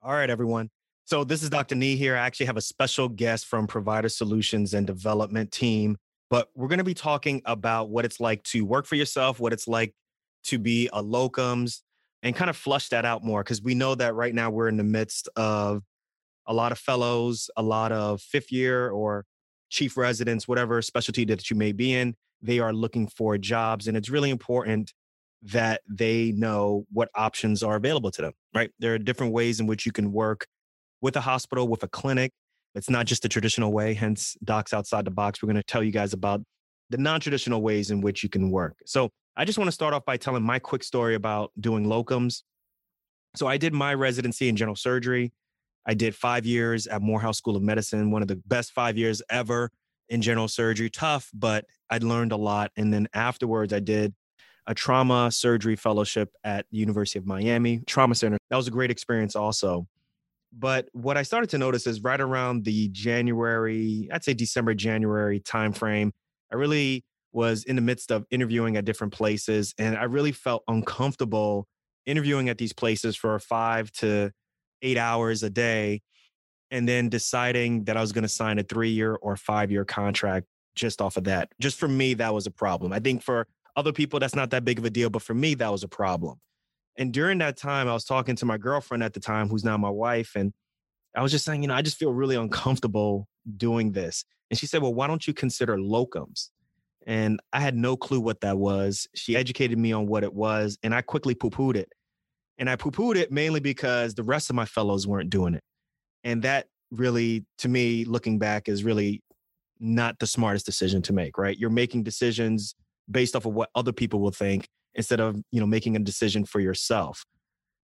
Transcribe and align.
All 0.00 0.12
right, 0.12 0.30
everyone. 0.30 0.70
So 1.06 1.24
this 1.24 1.42
is 1.42 1.50
Dr. 1.50 1.74
Nii 1.74 1.96
here. 1.96 2.14
I 2.14 2.20
actually 2.20 2.46
have 2.46 2.56
a 2.56 2.60
special 2.60 3.08
guest 3.08 3.46
from 3.46 3.66
Provider 3.66 4.08
Solutions 4.08 4.72
and 4.72 4.86
Development 4.86 5.50
team, 5.50 5.96
but 6.30 6.48
we're 6.54 6.68
going 6.68 6.78
to 6.78 6.84
be 6.84 6.94
talking 6.94 7.42
about 7.44 7.90
what 7.90 8.04
it's 8.04 8.20
like 8.20 8.44
to 8.44 8.64
work 8.64 8.86
for 8.86 8.94
yourself, 8.94 9.40
what 9.40 9.52
it's 9.52 9.66
like 9.66 9.92
to 10.44 10.58
be 10.60 10.88
a 10.92 11.02
locums, 11.02 11.80
and 12.22 12.36
kind 12.36 12.48
of 12.48 12.56
flush 12.56 12.90
that 12.90 13.04
out 13.04 13.24
more 13.24 13.42
because 13.42 13.60
we 13.60 13.74
know 13.74 13.96
that 13.96 14.14
right 14.14 14.32
now 14.32 14.50
we're 14.50 14.68
in 14.68 14.76
the 14.76 14.84
midst 14.84 15.28
of 15.34 15.82
a 16.46 16.54
lot 16.54 16.70
of 16.70 16.78
fellows, 16.78 17.50
a 17.56 17.62
lot 17.62 17.90
of 17.90 18.22
fifth 18.22 18.52
year 18.52 18.90
or 18.90 19.24
chief 19.68 19.96
residents, 19.96 20.46
whatever 20.46 20.80
specialty 20.80 21.24
that 21.24 21.50
you 21.50 21.56
may 21.56 21.72
be 21.72 21.92
in, 21.92 22.14
they 22.40 22.60
are 22.60 22.72
looking 22.72 23.08
for 23.08 23.36
jobs, 23.36 23.88
and 23.88 23.96
it's 23.96 24.10
really 24.10 24.30
important 24.30 24.92
that 25.42 25.82
they 25.88 26.32
know 26.32 26.84
what 26.92 27.08
options 27.14 27.62
are 27.62 27.76
available 27.76 28.10
to 28.10 28.22
them, 28.22 28.32
right? 28.54 28.70
There 28.78 28.94
are 28.94 28.98
different 28.98 29.32
ways 29.32 29.60
in 29.60 29.66
which 29.66 29.86
you 29.86 29.92
can 29.92 30.12
work 30.12 30.46
with 31.00 31.16
a 31.16 31.20
hospital, 31.20 31.68
with 31.68 31.82
a 31.82 31.88
clinic. 31.88 32.32
It's 32.74 32.90
not 32.90 33.06
just 33.06 33.22
the 33.22 33.28
traditional 33.28 33.72
way, 33.72 33.94
hence 33.94 34.36
Docs 34.44 34.72
Outside 34.72 35.04
the 35.04 35.10
Box. 35.10 35.42
We're 35.42 35.48
going 35.48 35.56
to 35.56 35.62
tell 35.62 35.82
you 35.82 35.92
guys 35.92 36.12
about 36.12 36.42
the 36.90 36.98
non 36.98 37.20
traditional 37.20 37.62
ways 37.62 37.90
in 37.90 38.00
which 38.00 38.22
you 38.22 38.28
can 38.28 38.50
work. 38.50 38.76
So, 38.86 39.10
I 39.36 39.44
just 39.44 39.56
want 39.56 39.68
to 39.68 39.72
start 39.72 39.94
off 39.94 40.04
by 40.04 40.16
telling 40.16 40.42
my 40.42 40.58
quick 40.58 40.82
story 40.82 41.14
about 41.14 41.52
doing 41.60 41.86
locums. 41.86 42.42
So, 43.36 43.46
I 43.46 43.56
did 43.56 43.72
my 43.72 43.94
residency 43.94 44.48
in 44.48 44.56
general 44.56 44.76
surgery. 44.76 45.32
I 45.86 45.94
did 45.94 46.14
five 46.14 46.44
years 46.44 46.86
at 46.86 47.00
Morehouse 47.00 47.38
School 47.38 47.56
of 47.56 47.62
Medicine, 47.62 48.10
one 48.10 48.22
of 48.22 48.28
the 48.28 48.36
best 48.46 48.72
five 48.72 48.98
years 48.98 49.22
ever 49.30 49.70
in 50.08 50.20
general 50.20 50.48
surgery. 50.48 50.90
Tough, 50.90 51.30
but 51.32 51.64
I'd 51.90 52.02
learned 52.02 52.32
a 52.32 52.36
lot. 52.36 52.72
And 52.76 52.92
then 52.92 53.08
afterwards, 53.14 53.72
I 53.72 53.80
did 53.80 54.14
a 54.68 54.74
trauma 54.74 55.32
surgery 55.32 55.74
fellowship 55.74 56.30
at 56.44 56.66
the 56.70 56.76
University 56.76 57.18
of 57.18 57.26
Miami 57.26 57.80
Trauma 57.86 58.14
Center. 58.14 58.36
That 58.50 58.56
was 58.56 58.68
a 58.68 58.70
great 58.70 58.90
experience 58.90 59.34
also. 59.34 59.88
But 60.52 60.88
what 60.92 61.16
I 61.16 61.22
started 61.22 61.50
to 61.50 61.58
notice 61.58 61.86
is 61.86 62.02
right 62.02 62.20
around 62.20 62.64
the 62.64 62.88
January, 62.88 64.08
I'd 64.12 64.24
say 64.24 64.34
December, 64.34 64.74
January 64.74 65.40
timeframe, 65.40 66.10
I 66.52 66.56
really 66.56 67.04
was 67.32 67.64
in 67.64 67.76
the 67.76 67.82
midst 67.82 68.10
of 68.10 68.26
interviewing 68.30 68.76
at 68.76 68.84
different 68.84 69.12
places. 69.12 69.74
And 69.78 69.96
I 69.96 70.04
really 70.04 70.32
felt 70.32 70.64
uncomfortable 70.68 71.66
interviewing 72.06 72.48
at 72.48 72.58
these 72.58 72.72
places 72.72 73.16
for 73.16 73.38
five 73.38 73.90
to 73.92 74.30
eight 74.82 74.98
hours 74.98 75.42
a 75.42 75.50
day. 75.50 76.02
And 76.70 76.86
then 76.86 77.08
deciding 77.08 77.84
that 77.84 77.96
I 77.96 78.02
was 78.02 78.12
going 78.12 78.22
to 78.22 78.28
sign 78.28 78.58
a 78.58 78.62
three 78.62 78.90
year 78.90 79.14
or 79.14 79.36
five 79.36 79.70
year 79.70 79.86
contract 79.86 80.46
just 80.74 81.00
off 81.00 81.16
of 81.16 81.24
that. 81.24 81.48
Just 81.60 81.78
for 81.78 81.88
me, 81.88 82.14
that 82.14 82.32
was 82.34 82.46
a 82.46 82.50
problem. 82.50 82.92
I 82.92 83.00
think 83.00 83.22
for 83.22 83.46
other 83.78 83.92
people, 83.92 84.18
that's 84.18 84.34
not 84.34 84.50
that 84.50 84.64
big 84.64 84.78
of 84.78 84.84
a 84.84 84.90
deal. 84.90 85.08
But 85.08 85.22
for 85.22 85.34
me, 85.34 85.54
that 85.54 85.70
was 85.70 85.84
a 85.84 85.88
problem. 85.88 86.40
And 86.96 87.12
during 87.12 87.38
that 87.38 87.56
time, 87.56 87.86
I 87.86 87.92
was 87.92 88.04
talking 88.04 88.34
to 88.36 88.44
my 88.44 88.58
girlfriend 88.58 89.04
at 89.04 89.14
the 89.14 89.20
time, 89.20 89.48
who's 89.48 89.62
now 89.62 89.76
my 89.76 89.88
wife. 89.88 90.32
And 90.34 90.52
I 91.16 91.22
was 91.22 91.30
just 91.30 91.44
saying, 91.44 91.62
you 91.62 91.68
know, 91.68 91.74
I 91.74 91.82
just 91.82 91.96
feel 91.96 92.12
really 92.12 92.34
uncomfortable 92.34 93.28
doing 93.56 93.92
this. 93.92 94.24
And 94.50 94.58
she 94.58 94.66
said, 94.66 94.82
well, 94.82 94.92
why 94.92 95.06
don't 95.06 95.26
you 95.26 95.32
consider 95.32 95.76
locums? 95.76 96.48
And 97.06 97.40
I 97.52 97.60
had 97.60 97.76
no 97.76 97.96
clue 97.96 98.20
what 98.20 98.40
that 98.40 98.58
was. 98.58 99.06
She 99.14 99.36
educated 99.36 99.78
me 99.78 99.92
on 99.92 100.08
what 100.08 100.24
it 100.24 100.34
was, 100.34 100.76
and 100.82 100.94
I 100.94 101.00
quickly 101.00 101.34
poo 101.34 101.48
pooed 101.48 101.76
it. 101.76 101.90
And 102.58 102.68
I 102.68 102.76
poo 102.76 102.90
pooed 102.90 103.16
it 103.16 103.30
mainly 103.30 103.60
because 103.60 104.14
the 104.14 104.24
rest 104.24 104.50
of 104.50 104.56
my 104.56 104.64
fellows 104.64 105.06
weren't 105.06 105.30
doing 105.30 105.54
it. 105.54 105.62
And 106.24 106.42
that 106.42 106.66
really, 106.90 107.46
to 107.58 107.68
me, 107.68 108.04
looking 108.04 108.38
back, 108.38 108.68
is 108.68 108.82
really 108.82 109.22
not 109.78 110.18
the 110.18 110.26
smartest 110.26 110.66
decision 110.66 111.00
to 111.02 111.12
make, 111.12 111.38
right? 111.38 111.56
You're 111.56 111.70
making 111.70 112.02
decisions 112.02 112.74
based 113.10 113.36
off 113.36 113.46
of 113.46 113.54
what 113.54 113.70
other 113.74 113.92
people 113.92 114.20
will 114.20 114.30
think 114.30 114.68
instead 114.94 115.20
of 115.20 115.36
you 115.50 115.60
know 115.60 115.66
making 115.66 115.96
a 115.96 116.00
decision 116.00 116.44
for 116.44 116.60
yourself. 116.60 117.24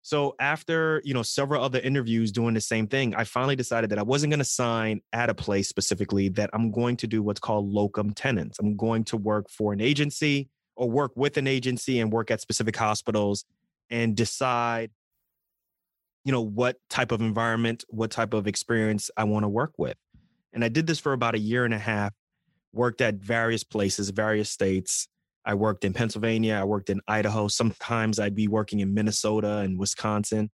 So 0.03 0.35
after 0.39 1.01
you 1.05 1.15
know 1.15 1.23
several 1.23 1.65
other 1.65 1.81
interviews 1.81 2.31
doing 2.31 2.53
the 2.53 2.61
same 2.61 2.87
thing 2.87 3.15
i 3.15 3.25
finally 3.25 3.57
decided 3.57 3.89
that 3.89 3.99
i 3.99 4.03
wasn't 4.03 4.31
going 4.31 4.39
to 4.39 4.45
sign 4.45 5.01
at 5.15 5.31
a 5.31 5.35
place 5.35 5.67
specifically 5.67 6.29
that 6.31 6.51
i'm 6.53 6.71
going 6.71 6.99
to 6.99 7.07
do 7.07 7.23
what's 7.23 7.41
called 7.41 7.67
locum 7.71 8.13
tenens. 8.13 8.57
I'm 8.61 8.77
going 8.77 9.05
to 9.05 9.17
work 9.17 9.49
for 9.49 9.73
an 9.73 9.81
agency 9.81 10.51
or 10.77 10.91
work 10.91 11.13
with 11.17 11.39
an 11.39 11.47
agency 11.47 12.01
and 12.01 12.13
work 12.13 12.31
at 12.31 12.43
specific 12.43 12.77
hospitals 12.77 13.47
and 13.89 14.15
decide 14.15 14.91
you 16.25 16.33
know 16.33 16.43
what 16.43 16.77
type 16.91 17.13
of 17.13 17.23
environment 17.23 17.85
what 17.89 18.11
type 18.11 18.35
of 18.35 18.47
experience 18.47 19.11
i 19.17 19.25
want 19.25 19.45
to 19.45 19.49
work 19.49 19.73
with. 19.79 19.97
And 20.53 20.63
i 20.63 20.69
did 20.69 20.87
this 20.87 21.01
for 21.01 21.15
about 21.15 21.35
a 21.35 21.39
year 21.39 21.65
and 21.65 21.73
a 21.73 21.79
half 21.79 22.13
worked 22.75 23.01
at 23.01 23.15
various 23.15 23.65
places 23.65 24.11
various 24.11 24.51
states 24.51 25.09
I 25.45 25.55
worked 25.55 25.85
in 25.85 25.93
Pennsylvania, 25.93 26.55
I 26.55 26.65
worked 26.65 26.91
in 26.91 27.01
Idaho. 27.07 27.49
Sometimes 27.49 28.19
I'd 28.19 28.35
be 28.35 28.49
working 28.49 28.81
in 28.81 28.95
Minnesota 28.95 29.59
and 29.59 29.79
Wisconsin. 29.79 30.51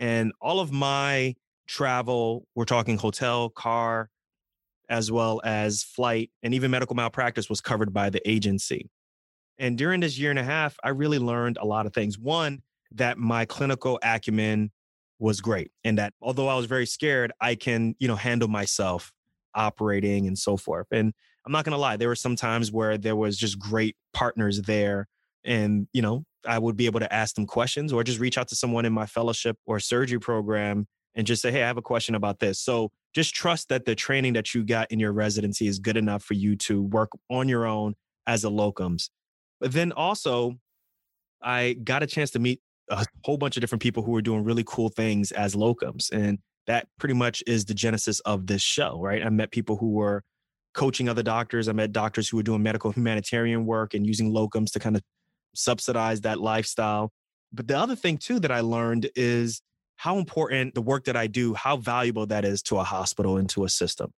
And 0.00 0.32
all 0.40 0.60
of 0.60 0.72
my 0.72 1.34
travel, 1.66 2.46
we're 2.54 2.64
talking 2.64 2.98
hotel, 2.98 3.48
car, 3.48 4.10
as 4.88 5.10
well 5.10 5.40
as 5.44 5.82
flight, 5.82 6.30
and 6.42 6.52
even 6.52 6.70
medical 6.70 6.96
malpractice 6.96 7.48
was 7.48 7.60
covered 7.60 7.92
by 7.92 8.10
the 8.10 8.28
agency. 8.28 8.90
And 9.58 9.78
during 9.78 10.00
this 10.00 10.18
year 10.18 10.30
and 10.30 10.38
a 10.38 10.44
half, 10.44 10.76
I 10.82 10.90
really 10.90 11.18
learned 11.18 11.58
a 11.60 11.64
lot 11.64 11.86
of 11.86 11.94
things. 11.94 12.18
One, 12.18 12.62
that 12.92 13.18
my 13.18 13.44
clinical 13.44 13.98
acumen 14.02 14.70
was 15.18 15.40
great 15.40 15.70
and 15.84 15.98
that 15.98 16.12
although 16.20 16.48
I 16.48 16.56
was 16.56 16.66
very 16.66 16.86
scared, 16.86 17.32
I 17.40 17.54
can, 17.54 17.94
you 17.98 18.08
know, 18.08 18.16
handle 18.16 18.48
myself 18.48 19.12
operating 19.54 20.26
and 20.26 20.38
so 20.38 20.56
forth. 20.56 20.86
And 20.90 21.12
I'm 21.46 21.52
not 21.52 21.64
gonna 21.64 21.78
lie, 21.78 21.96
there 21.96 22.08
were 22.08 22.16
some 22.16 22.36
times 22.36 22.72
where 22.72 22.96
there 22.98 23.16
was 23.16 23.36
just 23.36 23.58
great 23.58 23.96
partners 24.12 24.62
there, 24.62 25.06
and 25.44 25.88
you 25.92 26.02
know, 26.02 26.24
I 26.46 26.58
would 26.58 26.76
be 26.76 26.86
able 26.86 27.00
to 27.00 27.12
ask 27.12 27.34
them 27.34 27.46
questions 27.46 27.92
or 27.92 28.04
just 28.04 28.18
reach 28.18 28.38
out 28.38 28.48
to 28.48 28.56
someone 28.56 28.84
in 28.84 28.92
my 28.92 29.06
fellowship 29.06 29.56
or 29.66 29.80
surgery 29.80 30.18
program 30.20 30.86
and 31.14 31.26
just 31.26 31.42
say, 31.42 31.50
"Hey, 31.50 31.62
I 31.62 31.66
have 31.66 31.76
a 31.76 31.82
question 31.82 32.14
about 32.14 32.40
this." 32.40 32.58
So 32.60 32.90
just 33.14 33.34
trust 33.34 33.68
that 33.68 33.84
the 33.84 33.94
training 33.94 34.32
that 34.34 34.54
you 34.54 34.64
got 34.64 34.90
in 34.90 34.98
your 34.98 35.12
residency 35.12 35.66
is 35.66 35.78
good 35.78 35.96
enough 35.96 36.22
for 36.24 36.34
you 36.34 36.56
to 36.56 36.82
work 36.82 37.10
on 37.30 37.48
your 37.48 37.66
own 37.66 37.94
as 38.26 38.44
a 38.44 38.48
locums. 38.48 39.10
But 39.60 39.72
then 39.72 39.92
also, 39.92 40.58
I 41.42 41.74
got 41.74 42.02
a 42.02 42.06
chance 42.06 42.30
to 42.32 42.38
meet 42.38 42.60
a 42.90 43.04
whole 43.24 43.38
bunch 43.38 43.56
of 43.56 43.60
different 43.60 43.82
people 43.82 44.02
who 44.02 44.10
were 44.10 44.22
doing 44.22 44.44
really 44.44 44.64
cool 44.66 44.88
things 44.88 45.32
as 45.32 45.54
locums. 45.54 46.10
And 46.10 46.38
that 46.66 46.88
pretty 46.98 47.14
much 47.14 47.42
is 47.46 47.64
the 47.66 47.74
genesis 47.74 48.20
of 48.20 48.46
this 48.46 48.62
show, 48.62 49.00
right? 49.00 49.24
I 49.24 49.28
met 49.28 49.52
people 49.52 49.76
who 49.76 49.92
were 49.92 50.22
coaching 50.74 51.08
other 51.08 51.22
doctors. 51.22 51.68
I 51.68 51.72
met 51.72 51.92
doctors 51.92 52.28
who 52.28 52.36
were 52.36 52.42
doing 52.42 52.62
medical 52.62 52.90
humanitarian 52.90 53.64
work 53.64 53.94
and 53.94 54.06
using 54.06 54.32
locums 54.32 54.72
to 54.72 54.78
kind 54.78 54.96
of 54.96 55.02
subsidize 55.54 56.20
that 56.22 56.40
lifestyle. 56.40 57.12
But 57.52 57.68
the 57.68 57.78
other 57.78 57.96
thing 57.96 58.18
too 58.18 58.40
that 58.40 58.50
I 58.50 58.60
learned 58.60 59.08
is 59.14 59.62
how 59.96 60.18
important 60.18 60.74
the 60.74 60.82
work 60.82 61.04
that 61.04 61.16
I 61.16 61.28
do, 61.28 61.54
how 61.54 61.76
valuable 61.76 62.26
that 62.26 62.44
is 62.44 62.62
to 62.64 62.78
a 62.78 62.84
hospital 62.84 63.36
and 63.36 63.48
to 63.50 63.64
a 63.64 63.68
system. 63.68 64.10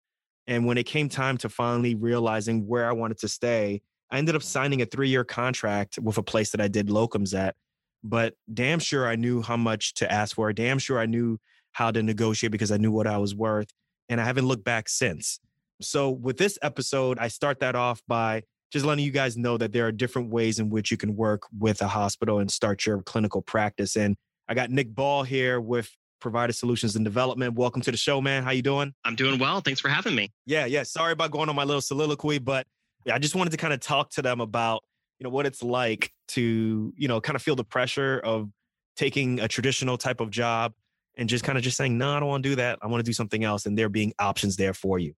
And 0.46 0.64
when 0.64 0.78
it 0.78 0.84
came 0.84 1.08
time 1.08 1.36
to 1.38 1.48
finally 1.48 1.94
realizing 1.94 2.66
where 2.66 2.88
I 2.88 2.92
wanted 2.92 3.18
to 3.18 3.28
stay, 3.28 3.82
I 4.10 4.18
ended 4.18 4.36
up 4.36 4.42
signing 4.42 4.80
a 4.80 4.86
three 4.86 5.08
year 5.08 5.24
contract 5.24 5.98
with 6.00 6.18
a 6.18 6.22
place 6.22 6.50
that 6.50 6.60
I 6.60 6.68
did 6.68 6.88
locums 6.88 7.36
at. 7.38 7.56
But 8.02 8.34
damn 8.52 8.78
sure 8.78 9.08
I 9.08 9.16
knew 9.16 9.42
how 9.42 9.56
much 9.56 9.94
to 9.94 10.10
ask 10.10 10.36
for. 10.36 10.52
Damn 10.52 10.78
sure 10.78 10.98
I 10.98 11.06
knew 11.06 11.38
how 11.72 11.90
to 11.90 12.02
negotiate 12.02 12.52
because 12.52 12.70
I 12.70 12.76
knew 12.76 12.92
what 12.92 13.06
I 13.06 13.18
was 13.18 13.34
worth. 13.34 13.68
And 14.08 14.20
I 14.20 14.24
haven't 14.24 14.46
looked 14.46 14.64
back 14.64 14.88
since. 14.88 15.40
So, 15.80 16.10
with 16.10 16.38
this 16.38 16.58
episode, 16.62 17.18
I 17.18 17.28
start 17.28 17.60
that 17.60 17.74
off 17.74 18.02
by 18.08 18.42
just 18.72 18.86
letting 18.86 19.04
you 19.04 19.10
guys 19.10 19.36
know 19.36 19.58
that 19.58 19.72
there 19.72 19.86
are 19.86 19.92
different 19.92 20.30
ways 20.30 20.58
in 20.58 20.70
which 20.70 20.90
you 20.90 20.96
can 20.96 21.16
work 21.16 21.42
with 21.56 21.82
a 21.82 21.88
hospital 21.88 22.38
and 22.38 22.50
start 22.50 22.86
your 22.86 23.02
clinical 23.02 23.42
practice. 23.42 23.96
And 23.96 24.16
I 24.48 24.54
got 24.54 24.70
Nick 24.70 24.94
Ball 24.94 25.22
here 25.22 25.60
with 25.60 25.90
Provider 26.20 26.52
Solutions 26.52 26.96
and 26.96 27.04
Development. 27.04 27.54
Welcome 27.54 27.82
to 27.82 27.90
the 27.90 27.96
show, 27.96 28.20
man. 28.20 28.42
How 28.42 28.52
you 28.52 28.62
doing? 28.62 28.94
I'm 29.04 29.16
doing 29.16 29.38
well. 29.38 29.60
Thanks 29.60 29.80
for 29.80 29.88
having 29.88 30.14
me. 30.14 30.32
Yeah, 30.46 30.64
yeah. 30.66 30.82
Sorry 30.82 31.12
about 31.12 31.30
going 31.30 31.48
on 31.48 31.56
my 31.56 31.64
little 31.64 31.82
soliloquy, 31.82 32.38
but 32.38 32.66
I 33.10 33.18
just 33.18 33.34
wanted 33.34 33.50
to 33.50 33.56
kind 33.58 33.74
of 33.74 33.80
talk 33.80 34.10
to 34.12 34.22
them 34.22 34.40
about, 34.40 34.82
you 35.18 35.24
know, 35.24 35.30
what 35.30 35.46
it's 35.46 35.62
like 35.62 36.10
to, 36.28 36.92
you 36.96 37.08
know, 37.08 37.20
kind 37.20 37.36
of 37.36 37.42
feel 37.42 37.54
the 37.54 37.64
pressure 37.64 38.18
of 38.24 38.50
taking 38.96 39.40
a 39.40 39.48
traditional 39.48 39.98
type 39.98 40.20
of 40.20 40.30
job 40.30 40.72
and 41.18 41.28
just 41.28 41.44
kind 41.44 41.58
of 41.58 41.64
just 41.64 41.76
saying, 41.76 41.98
no, 41.98 42.16
I 42.16 42.20
don't 42.20 42.28
want 42.28 42.42
to 42.42 42.48
do 42.48 42.56
that. 42.56 42.78
I 42.80 42.86
want 42.86 43.00
to 43.00 43.08
do 43.08 43.12
something 43.12 43.44
else. 43.44 43.66
And 43.66 43.76
there 43.76 43.90
being 43.90 44.14
options 44.18 44.56
there 44.56 44.74
for 44.74 44.98
you 44.98 45.14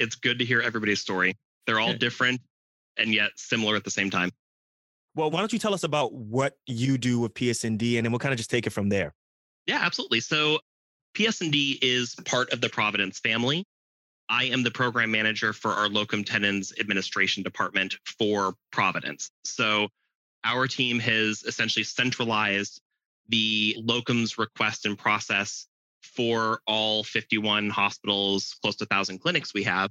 it's 0.00 0.16
good 0.16 0.38
to 0.40 0.44
hear 0.44 0.60
everybody's 0.60 1.00
story. 1.00 1.36
They're 1.66 1.78
all 1.78 1.92
different 1.92 2.40
and 2.96 3.14
yet 3.14 3.30
similar 3.36 3.76
at 3.76 3.84
the 3.84 3.90
same 3.90 4.10
time. 4.10 4.32
Well, 5.14 5.30
why 5.30 5.40
don't 5.40 5.52
you 5.52 5.58
tell 5.58 5.74
us 5.74 5.84
about 5.84 6.12
what 6.12 6.56
you 6.66 6.98
do 6.98 7.20
with 7.20 7.34
PS&D 7.34 7.98
and 7.98 8.04
then 8.04 8.10
we'll 8.10 8.18
kind 8.18 8.32
of 8.32 8.38
just 8.38 8.50
take 8.50 8.66
it 8.66 8.70
from 8.70 8.88
there. 8.88 9.14
Yeah, 9.66 9.80
absolutely. 9.82 10.20
So 10.20 10.58
PS&D 11.14 11.78
is 11.82 12.14
part 12.24 12.52
of 12.52 12.60
the 12.60 12.68
Providence 12.68 13.18
family. 13.18 13.64
I 14.28 14.44
am 14.44 14.62
the 14.62 14.70
program 14.70 15.10
manager 15.10 15.52
for 15.52 15.72
our 15.72 15.88
locum 15.88 16.22
tenens 16.22 16.72
administration 16.78 17.42
department 17.42 17.96
for 18.18 18.54
Providence. 18.70 19.30
So 19.44 19.88
our 20.44 20.66
team 20.66 21.00
has 21.00 21.42
essentially 21.42 21.84
centralized 21.84 22.80
the 23.28 23.76
locums 23.80 24.38
request 24.38 24.86
and 24.86 24.96
process 24.96 25.66
for 26.16 26.60
all 26.66 27.04
51 27.04 27.70
hospitals, 27.70 28.56
close 28.62 28.76
to 28.76 28.84
1,000 28.84 29.18
clinics 29.20 29.54
we 29.54 29.64
have. 29.64 29.90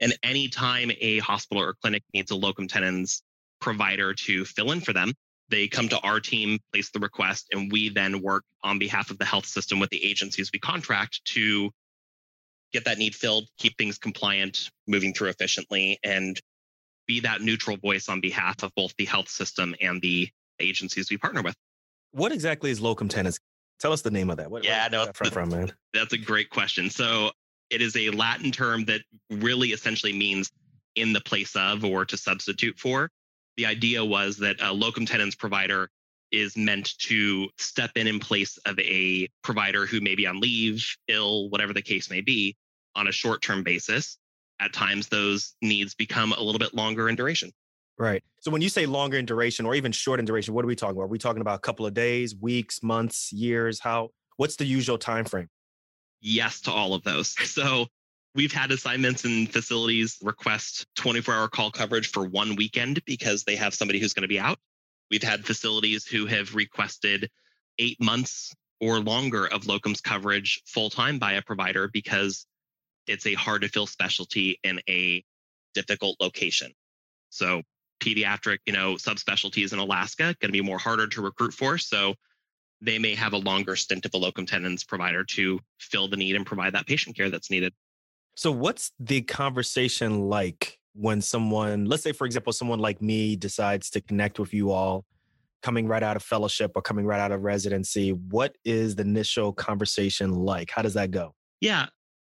And 0.00 0.14
anytime 0.22 0.90
a 1.00 1.18
hospital 1.18 1.62
or 1.62 1.74
clinic 1.74 2.02
needs 2.14 2.30
a 2.30 2.36
locum 2.36 2.68
tenens 2.68 3.22
provider 3.60 4.14
to 4.14 4.44
fill 4.44 4.72
in 4.72 4.80
for 4.80 4.92
them, 4.92 5.12
They 5.50 5.66
come 5.66 5.88
to 5.88 5.98
our 6.00 6.20
team, 6.20 6.60
place 6.72 6.90
the 6.90 7.00
request, 7.00 7.48
and 7.52 7.70
we 7.72 7.88
then 7.88 8.22
work 8.22 8.44
on 8.62 8.78
behalf 8.78 9.10
of 9.10 9.18
the 9.18 9.24
health 9.24 9.46
system 9.46 9.80
with 9.80 9.90
the 9.90 10.02
agencies 10.04 10.50
we 10.52 10.60
contract 10.60 11.24
to 11.34 11.70
get 12.72 12.84
that 12.84 12.98
need 12.98 13.16
filled, 13.16 13.48
keep 13.58 13.76
things 13.76 13.98
compliant, 13.98 14.70
moving 14.86 15.12
through 15.12 15.28
efficiently, 15.28 15.98
and 16.04 16.40
be 17.08 17.20
that 17.20 17.40
neutral 17.40 17.76
voice 17.76 18.08
on 18.08 18.20
behalf 18.20 18.62
of 18.62 18.72
both 18.76 18.94
the 18.96 19.04
health 19.04 19.28
system 19.28 19.74
and 19.80 20.00
the 20.00 20.28
agencies 20.60 21.10
we 21.10 21.16
partner 21.16 21.42
with. 21.42 21.56
What 22.12 22.30
exactly 22.30 22.70
is 22.70 22.80
locum 22.80 23.08
tenens? 23.08 23.40
Tell 23.80 23.92
us 23.92 24.02
the 24.02 24.10
name 24.10 24.30
of 24.30 24.36
that. 24.36 24.50
What, 24.50 24.64
yeah, 24.64 24.88
no, 24.90 25.06
that 25.06 25.16
from, 25.16 25.30
from, 25.30 25.48
man? 25.48 25.72
That's 25.94 26.12
a 26.12 26.18
great 26.18 26.50
question. 26.50 26.90
So 26.90 27.30
it 27.70 27.80
is 27.80 27.96
a 27.96 28.10
Latin 28.10 28.52
term 28.52 28.84
that 28.86 29.00
really 29.30 29.68
essentially 29.68 30.12
means 30.12 30.50
in 30.96 31.12
the 31.12 31.20
place 31.20 31.56
of 31.56 31.84
or 31.84 32.04
to 32.04 32.16
substitute 32.16 32.78
for. 32.78 33.10
The 33.56 33.66
idea 33.66 34.04
was 34.04 34.36
that 34.38 34.56
a 34.60 34.72
locum 34.72 35.06
tenens 35.06 35.34
provider 35.34 35.88
is 36.30 36.56
meant 36.56 36.96
to 36.98 37.48
step 37.58 37.90
in 37.96 38.06
in 38.06 38.20
place 38.20 38.56
of 38.58 38.78
a 38.78 39.28
provider 39.42 39.86
who 39.86 40.00
may 40.00 40.14
be 40.14 40.26
on 40.26 40.40
leave, 40.40 40.86
ill, 41.08 41.48
whatever 41.48 41.72
the 41.72 41.82
case 41.82 42.10
may 42.10 42.20
be, 42.20 42.56
on 42.94 43.08
a 43.08 43.12
short 43.12 43.42
term 43.42 43.62
basis. 43.62 44.18
At 44.60 44.74
times, 44.74 45.08
those 45.08 45.54
needs 45.62 45.94
become 45.94 46.32
a 46.32 46.40
little 46.40 46.58
bit 46.58 46.74
longer 46.74 47.08
in 47.08 47.16
duration. 47.16 47.50
Right. 48.00 48.24
So 48.40 48.50
when 48.50 48.62
you 48.62 48.70
say 48.70 48.86
longer 48.86 49.18
in 49.18 49.26
duration 49.26 49.66
or 49.66 49.74
even 49.74 49.92
short 49.92 50.20
in 50.20 50.24
duration, 50.24 50.54
what 50.54 50.64
are 50.64 50.68
we 50.68 50.74
talking 50.74 50.96
about? 50.96 51.04
Are 51.04 51.08
we 51.08 51.18
talking 51.18 51.42
about 51.42 51.56
a 51.56 51.60
couple 51.60 51.84
of 51.84 51.92
days, 51.92 52.34
weeks, 52.34 52.82
months, 52.82 53.30
years? 53.30 53.78
How 53.78 54.08
what's 54.38 54.56
the 54.56 54.64
usual 54.64 54.96
time 54.96 55.26
frame? 55.26 55.48
Yes 56.22 56.62
to 56.62 56.72
all 56.72 56.94
of 56.94 57.02
those. 57.04 57.36
So 57.44 57.88
we've 58.34 58.52
had 58.52 58.70
assignments 58.70 59.26
and 59.26 59.52
facilities 59.52 60.16
request 60.22 60.86
24 60.96 61.34
hour 61.34 61.48
call 61.48 61.70
coverage 61.70 62.10
for 62.10 62.26
one 62.26 62.56
weekend 62.56 63.04
because 63.04 63.44
they 63.44 63.54
have 63.56 63.74
somebody 63.74 64.00
who's 64.00 64.14
going 64.14 64.22
to 64.22 64.28
be 64.28 64.40
out. 64.40 64.56
We've 65.10 65.22
had 65.22 65.44
facilities 65.44 66.06
who 66.06 66.24
have 66.24 66.54
requested 66.54 67.28
eight 67.78 68.00
months 68.00 68.54
or 68.80 68.98
longer 69.00 69.46
of 69.46 69.64
locums 69.64 70.02
coverage 70.02 70.62
full 70.64 70.88
time 70.88 71.18
by 71.18 71.32
a 71.32 71.42
provider 71.42 71.90
because 71.92 72.46
it's 73.06 73.26
a 73.26 73.34
hard 73.34 73.60
to 73.60 73.68
fill 73.68 73.86
specialty 73.86 74.58
in 74.64 74.80
a 74.88 75.22
difficult 75.74 76.16
location. 76.18 76.72
So 77.28 77.62
pediatric, 78.00 78.58
you 78.66 78.72
know, 78.72 78.94
subspecialties 78.94 79.72
in 79.72 79.78
Alaska 79.78 80.34
going 80.40 80.48
to 80.48 80.52
be 80.52 80.60
more 80.60 80.78
harder 80.78 81.06
to 81.06 81.22
recruit 81.22 81.52
for. 81.52 81.78
So 81.78 82.14
they 82.80 82.98
may 82.98 83.14
have 83.14 83.32
a 83.32 83.38
longer 83.38 83.76
stint 83.76 84.06
of 84.06 84.14
a 84.14 84.16
locum 84.16 84.46
tenens 84.46 84.84
provider 84.84 85.24
to 85.24 85.60
fill 85.78 86.08
the 86.08 86.16
need 86.16 86.34
and 86.34 86.46
provide 86.46 86.74
that 86.74 86.86
patient 86.86 87.16
care 87.16 87.30
that's 87.30 87.50
needed. 87.50 87.72
So 88.34 88.50
what's 88.50 88.92
the 88.98 89.22
conversation 89.22 90.28
like 90.28 90.78
when 90.94 91.20
someone, 91.20 91.84
let's 91.84 92.02
say 92.02 92.12
for 92.12 92.26
example, 92.26 92.52
someone 92.52 92.78
like 92.78 93.02
me 93.02 93.36
decides 93.36 93.90
to 93.90 94.00
connect 94.00 94.38
with 94.38 94.54
you 94.54 94.70
all 94.70 95.04
coming 95.62 95.86
right 95.86 96.02
out 96.02 96.16
of 96.16 96.22
fellowship 96.22 96.72
or 96.74 96.82
coming 96.82 97.04
right 97.04 97.20
out 97.20 97.32
of 97.32 97.42
residency, 97.42 98.12
what 98.12 98.56
is 98.64 98.96
the 98.96 99.02
initial 99.02 99.52
conversation 99.52 100.32
like? 100.32 100.70
How 100.70 100.82
does 100.82 100.94
that 100.94 101.10
go? 101.10 101.34
Yeah, 101.60 101.86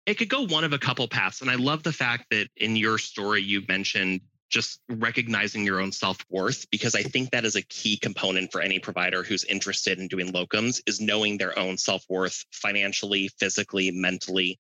it 0.06 0.14
could 0.14 0.28
go 0.28 0.46
one 0.46 0.64
of 0.64 0.72
a 0.72 0.78
couple 0.78 1.06
paths. 1.06 1.40
And 1.40 1.50
I 1.50 1.54
love 1.54 1.82
the 1.82 1.92
fact 1.92 2.26
that 2.30 2.48
in 2.56 2.74
your 2.74 2.98
story, 2.98 3.42
you 3.42 3.62
mentioned 3.68 4.20
just 4.50 4.80
recognizing 4.90 5.64
your 5.64 5.80
own 5.80 5.92
self-worth 5.92 6.68
because 6.70 6.94
i 6.94 7.02
think 7.02 7.30
that 7.30 7.44
is 7.44 7.56
a 7.56 7.62
key 7.62 7.96
component 7.96 8.50
for 8.52 8.60
any 8.60 8.78
provider 8.78 9.22
who's 9.22 9.44
interested 9.44 9.98
in 9.98 10.08
doing 10.08 10.32
locums 10.32 10.80
is 10.86 11.00
knowing 11.00 11.38
their 11.38 11.58
own 11.58 11.78
self-worth 11.78 12.44
financially 12.52 13.28
physically 13.38 13.90
mentally 13.90 14.58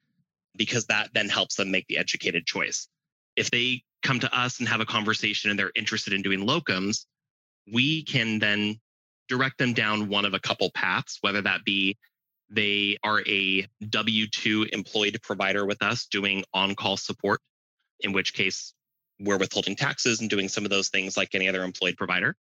because 0.56 0.86
that 0.86 1.10
then 1.14 1.28
helps 1.28 1.54
them 1.56 1.70
make 1.70 1.86
the 1.86 1.96
educated 1.96 2.44
choice. 2.44 2.88
If 3.36 3.50
they 3.50 3.82
come 4.02 4.20
to 4.20 4.36
us 4.36 4.58
and 4.58 4.68
have 4.68 4.80
a 4.80 4.86
conversation 4.86 5.50
and 5.50 5.58
they're 5.58 5.72
interested 5.74 6.12
in 6.12 6.22
doing 6.22 6.46
locums 6.46 7.04
we 7.72 8.02
can 8.02 8.38
then 8.38 8.80
direct 9.28 9.58
them 9.58 9.74
down 9.74 10.08
one 10.08 10.24
of 10.24 10.34
a 10.34 10.40
couple 10.40 10.70
paths 10.74 11.18
whether 11.20 11.42
that 11.42 11.64
be 11.64 11.98
they 12.48 12.96
are 13.04 13.20
a 13.26 13.66
w2 13.84 14.70
employed 14.70 15.18
provider 15.22 15.66
with 15.66 15.82
us 15.82 16.06
doing 16.06 16.42
on-call 16.54 16.96
support 16.96 17.40
in 18.00 18.12
which 18.12 18.32
case 18.32 18.72
we're 19.20 19.38
withholding 19.38 19.76
taxes 19.76 20.20
and 20.20 20.30
doing 20.30 20.48
some 20.48 20.64
of 20.64 20.70
those 20.70 20.88
things 20.88 21.16
like 21.16 21.34
any 21.34 21.48
other 21.48 21.62
employed 21.62 21.96
provider. 21.96 22.34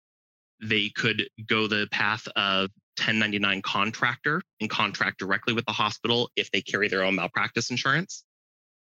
They 0.63 0.91
could 0.91 1.29
go 1.47 1.67
the 1.67 1.89
path 1.91 2.27
of 2.37 2.71
1099 2.99 3.63
contractor 3.63 4.43
and 4.61 4.71
contract 4.71 5.19
directly 5.19 5.55
with 5.55 5.67
the 5.67 5.73
hospital 5.73 6.31
if 6.37 6.51
they 6.51 6.63
carry 6.63 6.89
their 6.89 7.03
own 7.03 7.17
malpractice 7.17 7.71
insurance. 7.71 8.25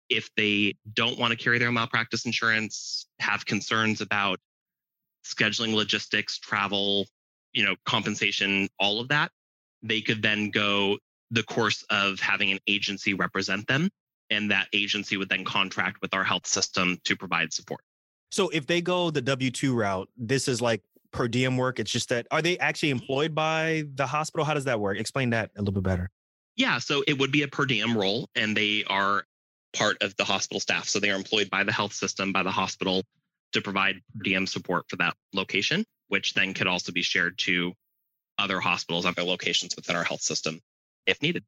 If 0.09 0.31
they 0.37 0.77
don't 0.95 1.19
want 1.19 1.33
to 1.33 1.37
carry 1.37 1.59
their 1.59 1.73
malpractice 1.73 2.25
insurance, 2.25 3.07
have 3.21 3.45
concerns 3.45 4.01
about 4.01 4.39
scheduling 5.25 5.75
logistics, 5.75 6.39
travel, 6.39 7.07
you 7.53 7.65
know, 7.65 7.77
compensation, 7.85 8.69
all 8.79 9.01
of 9.01 9.09
that, 9.09 9.31
they 9.83 10.01
could 10.01 10.23
then 10.23 10.51
go 10.51 10.99
the 11.31 11.43
course 11.43 11.85
of 11.91 12.21
having 12.21 12.51
an 12.51 12.59
agency 12.67 13.13
represent 13.13 13.67
them 13.67 13.91
and 14.31 14.51
that 14.51 14.69
agency 14.73 15.17
would 15.17 15.29
then 15.29 15.45
contract 15.45 16.01
with 16.03 16.15
our 16.15 16.25
health 16.25 16.47
system 16.47 16.99
to 17.05 17.17
provide 17.17 17.53
support. 17.53 17.81
So 18.31 18.49
if 18.51 18.67
they 18.67 18.81
go 18.81 19.11
the 19.11 19.23
W 19.23 19.51
2 19.51 19.75
route, 19.75 20.09
this 20.17 20.49
is 20.49 20.61
like 20.61 20.83
per 21.11 21.29
diem 21.29 21.57
work. 21.57 21.79
It's 21.79 21.91
just 21.91 22.11
that, 22.11 22.27
are 22.31 22.43
they 22.43 22.59
actually 22.59 22.91
employed 22.91 23.35
by 23.35 23.85
the 23.95 24.07
hospital? 24.07 24.45
How 24.45 24.55
does 24.55 24.65
that 24.65 24.79
work? 24.81 24.99
Explain 24.99 25.31
that 25.31 25.51
a 25.57 25.61
little 25.61 25.73
bit 25.73 25.83
better. 25.83 26.11
Yeah. 26.57 26.79
So 26.79 27.03
it 27.07 27.19
would 27.19 27.33
be 27.33 27.43
a 27.43 27.49
per 27.49 27.65
diem 27.65 27.97
role, 27.97 28.29
and 28.35 28.57
they 28.57 28.85
are 28.89 29.25
part 29.75 30.03
of 30.03 30.15
the 30.17 30.25
hospital 30.25 30.61
staff. 30.61 30.89
So 30.89 30.99
they 30.99 31.11
are 31.11 31.17
employed 31.17 31.49
by 31.51 31.65
the 31.65 31.73
health 31.73 31.93
system, 31.93 32.33
by 32.33 32.43
the 32.43 32.51
hospital 32.51 33.03
to 33.53 33.63
provide 33.63 33.97
per 34.17 34.25
diem 34.25 34.47
support 34.47 34.85
for 34.89 34.97
that 34.97 35.15
location, 35.33 35.85
which 36.09 36.35
then 36.35 36.53
could 36.53 36.67
also 36.67 36.93
be 36.93 37.03
shared 37.03 37.39
to 37.39 37.73
other 38.39 38.61
hospitals, 38.61 39.07
other 39.07 39.23
locations 39.23 39.75
within 39.75 39.97
our 39.97 40.05
health 40.05 40.21
system 40.21 40.61
if 41.07 41.21
needed. 41.23 41.45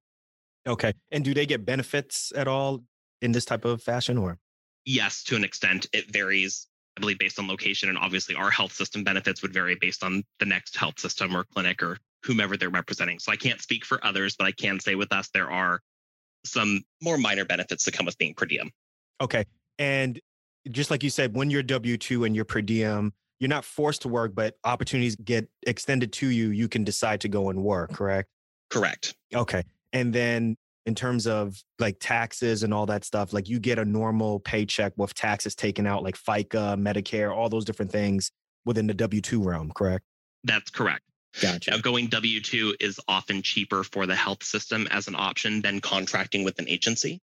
Okay. 0.66 0.92
And 1.10 1.24
do 1.24 1.34
they 1.34 1.46
get 1.46 1.64
benefits 1.64 2.32
at 2.36 2.48
all 2.48 2.84
in 3.22 3.32
this 3.32 3.44
type 3.44 3.64
of 3.64 3.82
fashion 3.82 4.18
or? 4.18 4.38
Yes, 4.84 5.22
to 5.24 5.36
an 5.36 5.44
extent. 5.44 5.86
It 5.92 6.10
varies, 6.12 6.66
I 6.96 7.00
believe, 7.00 7.18
based 7.18 7.38
on 7.38 7.46
location. 7.48 7.88
And 7.88 7.98
obviously, 7.98 8.34
our 8.34 8.50
health 8.50 8.72
system 8.72 9.04
benefits 9.04 9.42
would 9.42 9.52
vary 9.52 9.76
based 9.80 10.02
on 10.02 10.22
the 10.38 10.46
next 10.46 10.76
health 10.76 10.98
system 10.98 11.36
or 11.36 11.44
clinic 11.44 11.82
or 11.82 11.98
whomever 12.24 12.56
they're 12.56 12.70
representing. 12.70 13.18
So 13.18 13.32
I 13.32 13.36
can't 13.36 13.60
speak 13.60 13.84
for 13.84 14.04
others, 14.04 14.36
but 14.36 14.46
I 14.46 14.52
can 14.52 14.80
say 14.80 14.94
with 14.94 15.12
us, 15.12 15.30
there 15.32 15.50
are 15.50 15.80
some 16.44 16.82
more 17.02 17.18
minor 17.18 17.44
benefits 17.44 17.84
that 17.84 17.92
come 17.92 18.06
with 18.06 18.18
being 18.18 18.34
per 18.34 18.46
diem. 18.46 18.70
Okay. 19.20 19.44
And 19.78 20.20
just 20.70 20.90
like 20.90 21.02
you 21.02 21.10
said, 21.10 21.34
when 21.34 21.50
you're 21.50 21.62
W 21.62 21.96
2 21.96 22.24
and 22.24 22.34
you're 22.36 22.44
per 22.44 22.62
diem, 22.62 23.12
you're 23.38 23.48
not 23.48 23.64
forced 23.64 24.02
to 24.02 24.08
work, 24.08 24.34
but 24.34 24.56
opportunities 24.64 25.16
get 25.16 25.48
extended 25.66 26.12
to 26.14 26.28
you. 26.28 26.50
You 26.50 26.68
can 26.68 26.84
decide 26.84 27.22
to 27.22 27.28
go 27.28 27.48
and 27.48 27.62
work, 27.62 27.92
correct? 27.92 28.28
Correct. 28.68 29.14
Okay. 29.34 29.62
And 29.92 30.12
then 30.12 30.56
in 30.86 30.94
terms 30.94 31.26
of 31.26 31.62
like 31.78 31.96
taxes 32.00 32.62
and 32.62 32.72
all 32.72 32.86
that 32.86 33.04
stuff, 33.04 33.32
like 33.32 33.48
you 33.48 33.60
get 33.60 33.78
a 33.78 33.84
normal 33.84 34.40
paycheck 34.40 34.92
with 34.96 35.14
taxes 35.14 35.54
taken 35.54 35.86
out, 35.86 36.02
like 36.02 36.16
FICA, 36.16 36.78
Medicare, 36.78 37.34
all 37.34 37.48
those 37.48 37.64
different 37.64 37.92
things 37.92 38.30
within 38.64 38.86
the 38.86 38.94
W 38.94 39.20
2 39.20 39.42
realm, 39.42 39.70
correct? 39.74 40.04
That's 40.44 40.70
correct. 40.70 41.02
Gotcha. 41.40 41.70
Now, 41.70 41.78
going 41.78 42.08
W 42.08 42.40
2 42.40 42.76
is 42.80 42.98
often 43.06 43.42
cheaper 43.42 43.84
for 43.84 44.06
the 44.06 44.16
health 44.16 44.42
system 44.42 44.88
as 44.90 45.06
an 45.06 45.14
option 45.14 45.62
than 45.62 45.80
contracting 45.80 46.44
with 46.44 46.58
an 46.58 46.68
agency. 46.68 47.20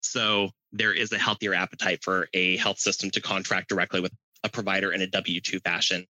So 0.00 0.50
there 0.72 0.92
is 0.92 1.12
a 1.12 1.18
healthier 1.18 1.54
appetite 1.54 2.02
for 2.02 2.28
a 2.34 2.56
health 2.56 2.78
system 2.78 3.10
to 3.12 3.20
contract 3.20 3.68
directly 3.68 4.00
with 4.00 4.12
a 4.42 4.48
provider 4.48 4.92
in 4.92 5.02
a 5.02 5.06
W 5.06 5.40
2 5.40 5.60
fashion 5.60 6.04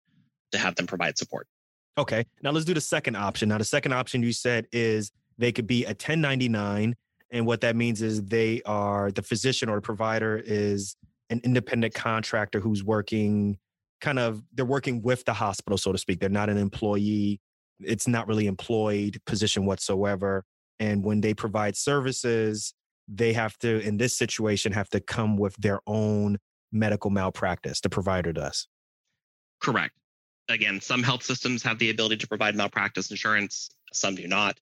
to 0.52 0.58
have 0.58 0.76
them 0.76 0.88
provide 0.88 1.18
support. 1.18 1.48
Okay. 1.98 2.26
Now 2.42 2.52
let's 2.52 2.66
do 2.66 2.74
the 2.74 2.82
second 2.82 3.16
option. 3.16 3.50
Now, 3.50 3.58
the 3.58 3.66
second 3.66 3.94
option 3.94 4.24
you 4.24 4.34
said 4.34 4.68
is 4.72 5.12
they 5.42 5.52
could 5.52 5.68
be 5.68 5.84
a 5.84 5.90
1099. 5.90 6.96
And 7.32 7.46
what 7.46 7.62
that 7.62 7.76
means 7.76 8.02
is 8.02 8.24
they 8.24 8.62
are 8.66 9.12
the 9.12 9.24
physician 9.24 9.70
or 9.70 9.76
the 9.76 9.82
provider 9.82 10.42
is 10.46 10.96
an 11.30 11.42
independent 11.44 11.94
contractor 11.94 12.60
who's 12.60 12.84
working 12.84 13.58
kind 14.02 14.20
of, 14.20 14.44
they're 14.54 14.66
working 14.66 15.02
with 15.02 15.26
the 15.26 15.34
hospital, 15.34 15.78
so 15.78 15.92
to 15.92 15.98
speak. 15.98 16.20
They're 16.20 16.30
not 16.30 16.50
an 16.50 16.58
employee. 16.58 17.40
It's 17.80 18.08
not 18.08 18.28
really 18.28 18.48
employed 18.48 19.20
position 19.26 19.66
whatsoever. 19.66 20.44
And 20.80 21.04
when 21.04 21.22
they 21.22 21.34
provide 21.34 21.76
services, 21.76 22.74
they 23.08 23.34
have 23.34 23.58
to, 23.60 23.80
in 23.80 23.98
this 23.98 24.16
situation, 24.16 24.72
have 24.74 24.90
to 24.90 25.00
come 25.00 25.38
with 25.38 25.56
their 25.58 25.80
own 25.88 26.38
medical 26.72 27.10
malpractice. 27.10 27.82
The 27.82 27.90
provider 27.90 28.32
does. 28.32 28.68
Correct. 29.60 29.96
Again, 30.50 30.82
some 30.82 31.02
health 31.02 31.24
systems 31.24 31.64
have 31.64 31.80
the 31.80 31.90
ability 31.90 32.18
to 32.18 32.28
provide 32.28 32.56
malpractice 32.56 33.10
insurance, 33.10 33.70
some 33.94 34.16
do 34.16 34.28
not 34.28 34.60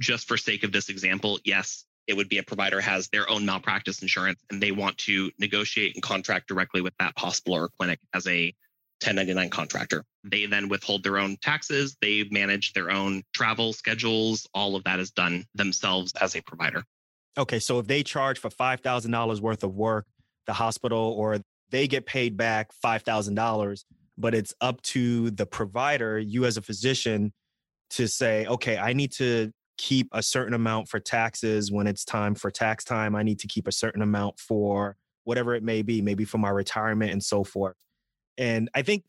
just 0.00 0.26
for 0.26 0.36
sake 0.36 0.64
of 0.64 0.72
this 0.72 0.88
example, 0.88 1.38
yes, 1.44 1.84
it 2.06 2.16
would 2.16 2.28
be 2.28 2.38
a 2.38 2.42
provider 2.42 2.80
has 2.80 3.08
their 3.08 3.28
own 3.30 3.46
malpractice 3.46 4.02
insurance 4.02 4.42
and 4.50 4.62
they 4.62 4.72
want 4.72 4.98
to 4.98 5.30
negotiate 5.38 5.94
and 5.94 6.02
contract 6.02 6.48
directly 6.48 6.80
with 6.80 6.94
that 6.98 7.14
hospital 7.16 7.54
or 7.54 7.68
clinic 7.68 7.98
as 8.12 8.26
a 8.26 8.54
1099 9.02 9.50
contractor. 9.50 10.04
They 10.22 10.46
then 10.46 10.68
withhold 10.68 11.02
their 11.02 11.18
own 11.18 11.36
taxes, 11.42 11.96
they 12.00 12.24
manage 12.30 12.72
their 12.72 12.90
own 12.90 13.22
travel 13.34 13.72
schedules, 13.72 14.46
all 14.54 14.76
of 14.76 14.84
that 14.84 15.00
is 15.00 15.10
done 15.10 15.44
themselves 15.54 16.12
as 16.20 16.36
a 16.36 16.42
provider. 16.42 16.84
Okay, 17.36 17.58
so 17.58 17.78
if 17.78 17.86
they 17.86 18.02
charge 18.02 18.38
for 18.38 18.50
$5,000 18.50 19.40
worth 19.40 19.64
of 19.64 19.74
work, 19.74 20.06
the 20.46 20.52
hospital 20.52 21.14
or 21.18 21.38
they 21.70 21.88
get 21.88 22.06
paid 22.06 22.36
back 22.36 22.70
$5,000, 22.84 23.84
but 24.16 24.34
it's 24.34 24.54
up 24.60 24.80
to 24.82 25.30
the 25.30 25.46
provider, 25.46 26.18
you 26.18 26.44
as 26.44 26.56
a 26.56 26.62
physician, 26.62 27.32
to 27.90 28.06
say, 28.06 28.46
okay, 28.46 28.78
I 28.78 28.92
need 28.92 29.12
to 29.12 29.52
keep 29.76 30.08
a 30.12 30.22
certain 30.22 30.54
amount 30.54 30.88
for 30.88 31.00
taxes 31.00 31.70
when 31.72 31.86
it's 31.86 32.04
time 32.04 32.34
for 32.34 32.50
tax 32.50 32.84
time. 32.84 33.14
I 33.14 33.22
need 33.22 33.38
to 33.40 33.48
keep 33.48 33.66
a 33.66 33.72
certain 33.72 34.02
amount 34.02 34.38
for 34.38 34.96
whatever 35.24 35.54
it 35.54 35.62
may 35.62 35.82
be, 35.82 36.02
maybe 36.02 36.24
for 36.24 36.38
my 36.38 36.50
retirement 36.50 37.12
and 37.12 37.22
so 37.22 37.44
forth. 37.44 37.74
And 38.38 38.68
I 38.74 38.82
think 38.82 39.04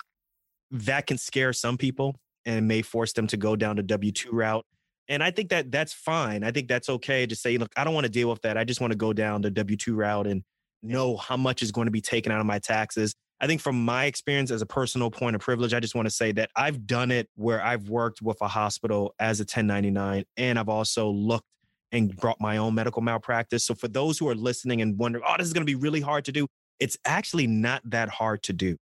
that 0.72 1.08
can 1.08 1.18
scare 1.18 1.54
some 1.54 1.78
people 1.78 2.16
and 2.46 2.68
may 2.68 2.82
force 2.82 3.14
them 3.14 3.28
to 3.28 3.38
go 3.38 3.56
down 3.56 3.76
the 3.76 3.84
W 3.84 4.12
2 4.12 4.32
route. 4.32 4.66
And 5.08 5.22
I 5.22 5.32
think 5.32 5.50
that 5.50 5.72
that's 5.72 5.94
fine. 5.94 6.44
I 6.44 6.52
think 6.52 6.68
that's 6.68 6.90
okay 6.90 7.28
to 7.28 7.36
say, 7.36 7.58
look, 7.58 7.72
I 7.78 7.84
don't 7.84 7.94
want 7.94 8.06
to 8.06 8.12
deal 8.12 8.30
with 8.30 8.42
that. 8.42 8.58
I 8.58 8.64
just 8.64 8.82
want 8.82 8.92
to 8.92 8.98
go 8.98 9.14
down 9.14 9.42
the 9.42 9.52
W 9.52 9.78
2 9.78 9.96
route 9.96 10.28
and 10.28 10.44
know 10.82 11.18
how 11.18 11.38
much 11.38 11.62
is 11.62 11.72
going 11.72 11.86
to 11.86 11.92
be 11.92 12.02
taken 12.02 12.32
out 12.32 12.40
of 12.40 12.46
my 12.46 12.60
taxes. 12.60 13.16
I 13.46 13.48
think 13.48 13.62
from 13.62 13.86
my 13.86 14.06
experience 14.06 14.50
as 14.50 14.64
a 14.64 14.66
personal 14.66 15.12
point 15.12 15.36
of 15.36 15.42
privilege, 15.44 15.76
I 15.76 15.80
just 15.80 15.94
want 15.94 16.08
to 16.08 16.12
say 16.12 16.32
that 16.32 16.50
I've 16.56 16.88
done 16.88 17.12
it 17.12 17.30
where 17.36 17.64
I've 17.64 17.90
worked 17.90 18.20
with 18.20 18.42
a 18.42 18.48
hospital 18.48 19.14
as 19.20 19.40
a 19.40 19.44
1099 19.44 20.26
and 20.36 20.58
I've 20.58 20.68
also 20.68 21.10
looked 21.10 21.46
and 21.92 22.18
brought 22.18 22.42
my 22.42 22.58
own 22.58 22.74
medical 22.74 23.04
malpractice. 23.04 23.64
So 23.64 23.76
for 23.76 23.88
those 23.88 24.18
who 24.18 24.28
are 24.30 24.34
listening 24.34 24.82
and 24.82 24.98
wondering, 24.98 25.24
oh, 25.28 25.36
this 25.38 25.46
is 25.46 25.54
going 25.54 25.62
to 25.62 25.72
be 25.72 25.76
really 25.76 26.02
hard 26.02 26.26
to 26.26 26.32
do, 26.32 26.48
it's 26.80 26.98
actually 27.06 27.46
not 27.46 27.84
that 27.86 28.10
hard 28.10 28.42
to 28.42 28.54
do. 28.54 28.78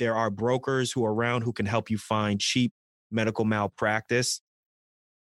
There 0.00 0.16
are 0.16 0.30
brokers 0.30 0.90
who 0.90 1.04
are 1.04 1.14
around 1.14 1.42
who 1.42 1.52
can 1.52 1.66
help 1.66 1.88
you 1.88 1.96
find 1.96 2.40
cheap 2.40 2.72
medical 3.12 3.44
malpractice. 3.44 4.40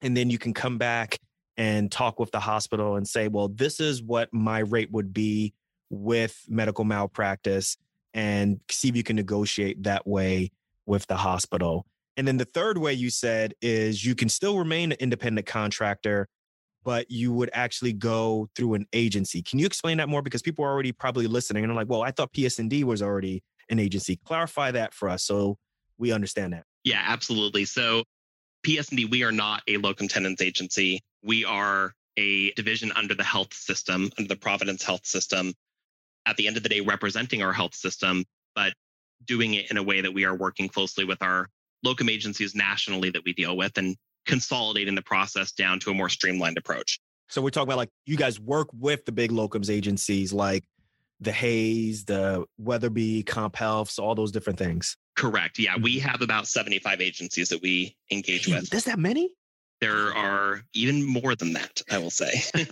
And 0.03 0.15
then 0.15 0.29
you 0.29 0.37
can 0.37 0.53
come 0.53 0.77
back 0.77 1.17
and 1.57 1.91
talk 1.91 2.21
with 2.21 2.31
the 2.31 2.41
hospital 2.41 2.97
and 2.97 3.09
say, 3.09 3.29
well, 3.29 3.49
this 3.49 3.81
is 3.81 4.03
what 4.03 4.29
my 4.35 4.59
rate 4.59 4.93
would 4.93 5.15
be 5.15 5.55
with 5.89 6.45
medical 6.47 6.85
malpractice 6.85 7.79
and 8.15 8.61
see 8.71 8.89
if 8.89 8.97
you 8.97 9.03
can 9.03 9.17
negotiate 9.17 9.83
that 9.85 10.07
way 10.07 10.51
with 10.87 11.07
the 11.07 11.17
hospital. 11.17 11.87
And 12.17 12.29
then 12.29 12.37
the 12.37 12.45
third 12.45 12.79
way 12.79 12.93
you 12.93 13.11
said 13.11 13.55
is 13.63 14.05
you 14.05 14.15
can 14.15 14.29
still 14.29 14.59
remain 14.59 14.93
an 14.93 14.99
independent 15.01 15.47
contractor, 15.47 16.29
but 16.85 17.11
you 17.11 17.33
would 17.33 17.51
actually 17.53 17.93
go 17.93 18.49
through 18.55 18.75
an 18.75 18.87
agency. 18.93 19.43
Can 19.43 19.59
you 19.59 19.67
explain 19.67 19.97
that 19.99 20.09
more? 20.09 20.21
Because 20.21 20.43
people 20.43 20.65
are 20.65 20.71
already 20.71 20.93
probably 20.93 21.27
listening 21.27 21.65
and 21.65 21.71
they're 21.71 21.77
like, 21.77 21.89
well, 21.89 22.03
I 22.03 22.11
thought 22.11 22.33
PS&D 22.35 22.85
was 22.85 23.01
already 23.01 23.43
an 23.71 23.79
agency. 23.79 24.17
Clarify 24.25 24.73
that 24.73 24.93
for 24.93 25.09
us 25.09 25.25
so 25.25 25.57
we 25.97 26.13
understand 26.13 26.53
that. 26.53 26.65
Yeah, 26.85 27.03
absolutely. 27.07 27.65
So 27.65 28.03
PS&D, 28.65 29.07
we 29.07 29.23
are 29.23 29.33
not 29.33 29.63
a 29.69 29.79
locum 29.79 30.09
tenens 30.09 30.43
agency. 30.43 31.01
We 31.23 31.45
are 31.45 31.95
a 32.19 32.51
division 32.53 32.93
under 32.95 33.15
the 33.15 33.25
health 33.25 33.55
system, 33.55 34.11
under 34.19 34.29
the 34.29 34.37
Providence 34.37 34.83
Health 34.83 35.07
System 35.07 35.55
at 36.27 36.37
the 36.37 36.47
end 36.47 36.57
of 36.57 36.63
the 36.63 36.69
day 36.69 36.81
representing 36.81 37.43
our 37.43 37.53
health 37.53 37.75
system, 37.75 38.25
but 38.55 38.73
doing 39.25 39.55
it 39.55 39.71
in 39.71 39.77
a 39.77 39.83
way 39.83 40.01
that 40.01 40.13
we 40.13 40.25
are 40.25 40.35
working 40.35 40.69
closely 40.69 41.05
with 41.05 41.23
our 41.23 41.49
locum 41.83 42.09
agencies 42.09 42.55
nationally 42.55 43.11
that 43.11 43.23
we 43.25 43.33
deal 43.33 43.57
with 43.57 43.77
and 43.79 43.97
consolidating 44.27 44.95
the 44.95 45.03
process 45.03 45.53
down 45.53 45.81
to 45.81 45.91
a 45.91 45.95
more 45.95 46.09
streamlined 46.09 46.59
approach. 46.59 47.01
So 47.29 47.41
we're 47.41 47.51
talking 47.51 47.69
about 47.69 47.79
like 47.79 47.91
you 48.07 48.17
guys 48.17 48.39
work 48.39 48.69
with 48.73 49.05
the 49.05 49.13
big 49.13 49.31
locums 49.31 49.71
agencies 49.71 50.33
like 50.33 50.65
the 51.21 51.33
Hayes, 51.33 52.05
the 52.05 52.45
Weatherby, 52.59 53.25
CompHealth, 53.25 53.99
all 53.99 54.15
those 54.15 54.33
different 54.33 54.59
things. 54.59 54.97
Correct. 55.17 55.59
Yeah, 55.59 55.77
we 55.77 55.99
mm-hmm. 55.99 56.09
have 56.09 56.21
about 56.21 56.47
75 56.47 57.01
agencies 57.01 57.49
that 57.51 57.63
we 57.63 57.97
engage 58.11 58.49
with. 58.49 58.69
There's 58.71 58.85
that 58.85 58.99
many? 58.99 59.31
There 59.81 60.15
are 60.15 60.63
even 60.75 61.05
more 61.05 61.35
than 61.35 61.55
that, 61.55 61.83
I 61.91 61.99
will 61.99 62.11
say. 62.11 62.43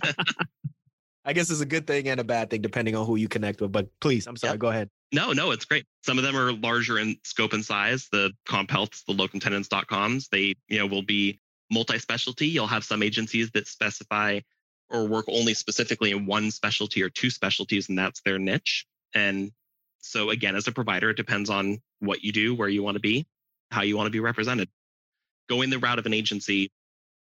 I 1.23 1.33
guess 1.33 1.49
it's 1.49 1.61
a 1.61 1.65
good 1.65 1.85
thing 1.85 2.07
and 2.07 2.19
a 2.19 2.23
bad 2.23 2.49
thing 2.49 2.61
depending 2.61 2.95
on 2.95 3.05
who 3.05 3.15
you 3.15 3.27
connect 3.27 3.61
with. 3.61 3.71
But 3.71 3.87
please, 3.99 4.27
I'm 4.27 4.37
sorry, 4.37 4.53
yep. 4.53 4.59
go 4.59 4.69
ahead. 4.69 4.89
No, 5.13 5.33
no, 5.33 5.51
it's 5.51 5.65
great. 5.65 5.85
Some 6.03 6.17
of 6.17 6.23
them 6.23 6.35
are 6.35 6.51
larger 6.53 6.97
in 6.97 7.17
scope 7.23 7.53
and 7.53 7.63
size. 7.63 8.07
The 8.11 8.31
CompHealth, 8.47 9.05
the 9.05 9.13
locumtenens.coms, 9.13 10.29
they, 10.29 10.55
you 10.67 10.79
know, 10.79 10.87
will 10.87 11.03
be 11.03 11.39
multi-specialty. 11.69 12.47
You'll 12.47 12.67
have 12.67 12.83
some 12.83 13.03
agencies 13.03 13.51
that 13.51 13.67
specify 13.67 14.39
or 14.89 15.07
work 15.07 15.25
only 15.27 15.53
specifically 15.53 16.11
in 16.11 16.25
one 16.25 16.49
specialty 16.51 17.01
or 17.01 17.09
two 17.09 17.29
specialties, 17.29 17.89
and 17.89 17.97
that's 17.97 18.21
their 18.21 18.39
niche. 18.39 18.85
And 19.13 19.51
so 19.99 20.29
again, 20.29 20.55
as 20.55 20.67
a 20.67 20.71
provider, 20.71 21.11
it 21.11 21.17
depends 21.17 21.49
on 21.49 21.79
what 21.99 22.23
you 22.23 22.31
do, 22.31 22.55
where 22.55 22.69
you 22.69 22.83
want 22.83 22.95
to 22.95 23.01
be, 23.01 23.25
how 23.69 23.83
you 23.83 23.95
want 23.95 24.07
to 24.07 24.11
be 24.11 24.19
represented. 24.19 24.69
Going 25.49 25.69
the 25.69 25.79
route 25.79 25.99
of 25.99 26.05
an 26.05 26.13
agency, 26.13 26.71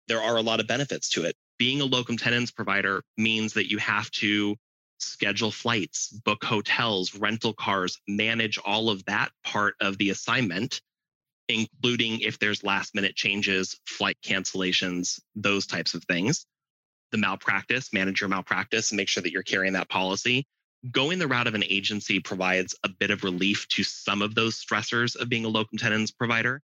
there 0.07 0.21
are 0.21 0.35
a 0.35 0.41
lot 0.41 0.59
of 0.59 0.67
benefits 0.67 1.09
to 1.11 1.23
it 1.23 1.35
being 1.57 1.81
a 1.81 1.85
locum 1.85 2.17
tenens 2.17 2.51
provider 2.51 3.03
means 3.17 3.53
that 3.53 3.69
you 3.69 3.77
have 3.77 4.09
to 4.11 4.55
schedule 4.97 5.51
flights, 5.51 6.09
book 6.09 6.43
hotels, 6.43 7.15
rental 7.15 7.53
cars, 7.53 7.99
manage 8.07 8.57
all 8.57 8.89
of 8.89 9.03
that 9.05 9.29
part 9.43 9.75
of 9.81 9.97
the 9.97 10.09
assignment, 10.09 10.81
including 11.47 12.21
if 12.21 12.39
there's 12.39 12.63
last 12.63 12.95
minute 12.95 13.15
changes, 13.15 13.79
flight 13.85 14.17
cancellations, 14.23 15.19
those 15.35 15.67
types 15.67 15.93
of 15.93 16.03
things. 16.05 16.45
The 17.11 17.17
malpractice, 17.17 17.93
manage 17.93 18.21
your 18.21 18.29
malpractice 18.29 18.91
and 18.91 18.97
make 18.97 19.07
sure 19.07 19.23
that 19.23 19.31
you're 19.31 19.43
carrying 19.43 19.73
that 19.73 19.89
policy. 19.89 20.45
Going 20.91 21.19
the 21.19 21.27
route 21.27 21.47
of 21.47 21.55
an 21.55 21.63
agency 21.63 22.19
provides 22.19 22.75
a 22.83 22.89
bit 22.89 23.11
of 23.11 23.23
relief 23.23 23.67
to 23.69 23.83
some 23.83 24.21
of 24.21 24.35
those 24.35 24.63
stressors 24.63 25.15
of 25.15 25.29
being 25.29 25.45
a 25.45 25.49
locum 25.49 25.77
tenens 25.77 26.11
provider. 26.11 26.61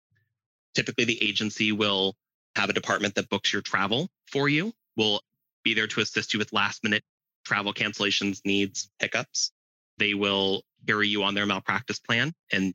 Typically, 0.75 1.05
the 1.05 1.21
agency 1.23 1.71
will 1.71 2.15
have 2.55 2.69
a 2.69 2.73
department 2.73 3.15
that 3.15 3.29
books 3.29 3.53
your 3.53 3.61
travel 3.61 4.09
for 4.27 4.49
you 4.49 4.73
will 4.97 5.21
be 5.63 5.73
there 5.73 5.87
to 5.87 6.01
assist 6.01 6.33
you 6.33 6.39
with 6.39 6.51
last 6.53 6.83
minute 6.83 7.03
travel 7.45 7.73
cancellations, 7.73 8.41
needs, 8.45 8.89
hiccups. 8.99 9.51
They 9.97 10.13
will 10.13 10.61
carry 10.87 11.07
you 11.07 11.23
on 11.23 11.33
their 11.33 11.45
malpractice 11.45 11.99
plan 11.99 12.33
and 12.51 12.73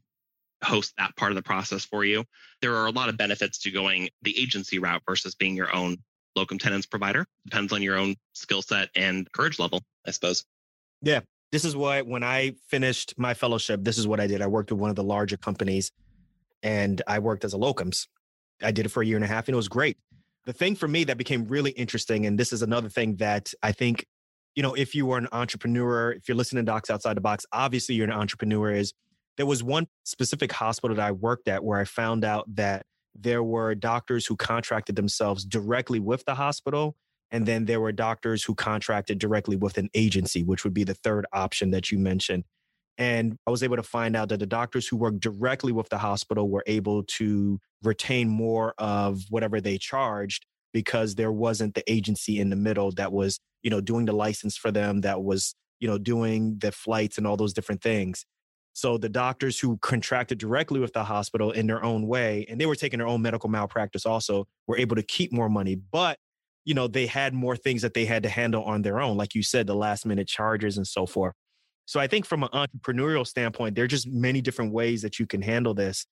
host 0.62 0.94
that 0.98 1.16
part 1.16 1.32
of 1.32 1.36
the 1.36 1.42
process 1.42 1.84
for 1.84 2.04
you. 2.04 2.24
There 2.60 2.74
are 2.76 2.86
a 2.86 2.90
lot 2.90 3.08
of 3.08 3.16
benefits 3.16 3.58
to 3.60 3.70
going 3.70 4.08
the 4.22 4.38
agency 4.38 4.78
route 4.78 5.02
versus 5.06 5.34
being 5.34 5.56
your 5.56 5.74
own 5.74 5.98
locum 6.36 6.58
tenens 6.58 6.86
provider. 6.86 7.26
Depends 7.44 7.72
on 7.72 7.82
your 7.82 7.96
own 7.96 8.16
skill 8.32 8.62
set 8.62 8.88
and 8.96 9.30
courage 9.32 9.58
level, 9.58 9.82
I 10.06 10.10
suppose. 10.10 10.44
Yeah. 11.02 11.20
This 11.52 11.64
is 11.64 11.76
why 11.76 12.02
when 12.02 12.24
I 12.24 12.54
finished 12.68 13.14
my 13.16 13.34
fellowship, 13.34 13.84
this 13.84 13.96
is 13.96 14.08
what 14.08 14.18
I 14.18 14.26
did. 14.26 14.42
I 14.42 14.48
worked 14.48 14.72
with 14.72 14.80
one 14.80 14.90
of 14.90 14.96
the 14.96 15.04
larger 15.04 15.36
companies 15.36 15.92
and 16.62 17.00
I 17.06 17.20
worked 17.20 17.44
as 17.44 17.54
a 17.54 17.58
locums. 17.58 18.08
I 18.62 18.70
did 18.70 18.86
it 18.86 18.90
for 18.90 19.02
a 19.02 19.06
year 19.06 19.16
and 19.16 19.24
a 19.24 19.28
half 19.28 19.48
and 19.48 19.54
it 19.54 19.56
was 19.56 19.68
great 19.68 19.96
the 20.44 20.52
thing 20.52 20.74
for 20.76 20.88
me 20.88 21.04
that 21.04 21.16
became 21.16 21.46
really 21.46 21.70
interesting, 21.72 22.26
and 22.26 22.38
this 22.38 22.52
is 22.52 22.62
another 22.62 22.88
thing 22.88 23.16
that 23.16 23.52
I 23.62 23.72
think, 23.72 24.06
you 24.54 24.62
know, 24.62 24.74
if 24.74 24.94
you 24.94 25.06
were 25.06 25.18
an 25.18 25.28
entrepreneur, 25.32 26.12
if 26.12 26.28
you're 26.28 26.36
listening 26.36 26.64
to 26.64 26.70
Docs 26.70 26.90
Outside 26.90 27.16
the 27.16 27.22
Box, 27.22 27.46
obviously 27.52 27.94
you're 27.94 28.06
an 28.06 28.12
entrepreneur, 28.12 28.72
is 28.72 28.92
there 29.36 29.46
was 29.46 29.62
one 29.62 29.88
specific 30.04 30.52
hospital 30.52 30.96
that 30.96 31.04
I 31.04 31.12
worked 31.12 31.48
at 31.48 31.64
where 31.64 31.78
I 31.78 31.84
found 31.84 32.24
out 32.24 32.44
that 32.54 32.86
there 33.14 33.42
were 33.42 33.74
doctors 33.74 34.26
who 34.26 34.36
contracted 34.36 34.96
themselves 34.96 35.44
directly 35.44 35.98
with 35.98 36.24
the 36.24 36.34
hospital. 36.34 36.96
And 37.30 37.46
then 37.46 37.64
there 37.64 37.80
were 37.80 37.90
doctors 37.90 38.44
who 38.44 38.54
contracted 38.54 39.18
directly 39.18 39.56
with 39.56 39.76
an 39.76 39.88
agency, 39.94 40.44
which 40.44 40.62
would 40.62 40.74
be 40.74 40.84
the 40.84 40.94
third 40.94 41.26
option 41.32 41.70
that 41.70 41.90
you 41.90 41.98
mentioned. 41.98 42.44
And 42.96 43.36
I 43.46 43.50
was 43.50 43.62
able 43.62 43.76
to 43.76 43.82
find 43.82 44.14
out 44.14 44.28
that 44.28 44.38
the 44.38 44.46
doctors 44.46 44.86
who 44.86 44.96
worked 44.96 45.20
directly 45.20 45.72
with 45.72 45.88
the 45.88 45.98
hospital 45.98 46.48
were 46.48 46.62
able 46.66 47.02
to 47.18 47.58
retain 47.82 48.28
more 48.28 48.74
of 48.78 49.22
whatever 49.30 49.60
they 49.60 49.78
charged 49.78 50.46
because 50.72 51.14
there 51.14 51.32
wasn't 51.32 51.74
the 51.74 51.90
agency 51.90 52.38
in 52.38 52.50
the 52.50 52.56
middle 52.56 52.90
that 52.92 53.12
was, 53.12 53.40
you 53.62 53.70
know, 53.70 53.80
doing 53.80 54.04
the 54.06 54.12
license 54.12 54.56
for 54.56 54.70
them, 54.70 55.00
that 55.02 55.22
was, 55.22 55.54
you 55.80 55.88
know, 55.88 55.98
doing 55.98 56.58
the 56.58 56.72
flights 56.72 57.18
and 57.18 57.26
all 57.26 57.36
those 57.36 57.52
different 57.52 57.82
things. 57.82 58.24
So 58.74 58.98
the 58.98 59.08
doctors 59.08 59.60
who 59.60 59.78
contracted 59.78 60.38
directly 60.38 60.80
with 60.80 60.92
the 60.92 61.04
hospital 61.04 61.52
in 61.52 61.68
their 61.68 61.84
own 61.84 62.08
way, 62.08 62.44
and 62.48 62.60
they 62.60 62.66
were 62.66 62.74
taking 62.74 62.98
their 62.98 63.06
own 63.06 63.22
medical 63.22 63.48
malpractice 63.48 64.04
also, 64.04 64.46
were 64.66 64.76
able 64.76 64.96
to 64.96 65.02
keep 65.02 65.32
more 65.32 65.48
money. 65.48 65.76
But, 65.76 66.18
you 66.64 66.74
know, 66.74 66.88
they 66.88 67.06
had 67.06 67.34
more 67.34 67.56
things 67.56 67.82
that 67.82 67.94
they 67.94 68.04
had 68.04 68.24
to 68.24 68.28
handle 68.28 68.64
on 68.64 68.82
their 68.82 69.00
own. 69.00 69.16
Like 69.16 69.34
you 69.36 69.44
said, 69.44 69.68
the 69.68 69.76
last 69.76 70.04
minute 70.04 70.26
charges 70.26 70.76
and 70.76 70.86
so 70.86 71.06
forth. 71.06 71.34
So 71.86 72.00
I 72.00 72.06
think 72.06 72.24
from 72.26 72.42
an 72.42 72.48
entrepreneurial 72.50 73.26
standpoint, 73.26 73.74
there 73.74 73.84
are 73.84 73.88
just 73.88 74.08
many 74.08 74.40
different 74.40 74.72
ways 74.72 75.02
that 75.02 75.18
you 75.18 75.26
can 75.26 75.42
handle 75.42 75.74
this. 75.74 76.06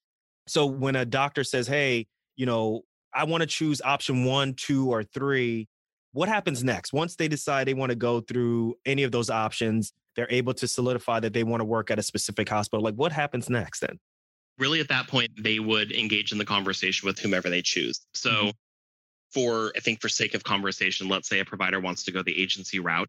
So 0.47 0.67
when 0.67 0.97
a 0.97 1.05
doctor 1.05 1.45
says, 1.45 1.67
hey, 1.67 2.07
you 2.37 2.47
know, 2.47 2.83
I 3.15 3.25
want 3.25 3.43
to 3.43 3.47
choose 3.47 3.81
option 3.83 4.25
one, 4.25 4.55
two, 4.55 4.91
or 4.91 5.05
three, 5.05 5.69
what 6.13 6.29
happens 6.29 6.63
next? 6.63 6.93
Once 6.93 7.17
they 7.17 7.29
decide 7.29 7.67
they 7.67 7.75
want 7.75 7.91
to 7.91 7.97
go 7.97 8.21
through 8.21 8.75
any 8.85 9.03
of 9.03 9.13
those 9.13 9.31
options, 9.31 9.93
they're 10.17 10.31
able 10.31 10.53
to 10.55 10.69
solidify 10.69 11.21
that 11.21 11.33
they 11.33 11.45
want 11.45 11.61
to 11.61 11.65
work 11.65 11.91
at 11.91 11.99
a 11.99 12.03
specific 12.03 12.49
hospital. 12.49 12.83
Like 12.83 12.95
what 12.95 13.13
happens 13.13 13.49
next 13.49 13.81
then? 13.81 13.99
Really, 14.59 14.81
at 14.81 14.89
that 14.89 15.09
point, 15.09 15.31
they 15.39 15.59
would 15.59 15.93
engage 15.93 16.33
in 16.33 16.39
the 16.39 16.45
conversation 16.45 17.07
with 17.07 17.19
whomever 17.19 17.49
they 17.49 17.63
choose. 17.63 18.01
So, 18.13 18.31
mm-hmm. 18.31 18.51
for 19.33 19.73
I 19.75 19.81
think 19.81 20.03
for 20.03 20.11
sake 20.11 20.35
of 20.35 20.45
conversation, 20.45 21.09
let's 21.09 21.29
say 21.29 21.41
a 21.41 21.45
provider 21.45 21.81
wants 21.81 22.05
to 22.05 22.13
go 22.13 22.23
the 22.23 22.39
agency 22.39 22.79
route 22.79 23.09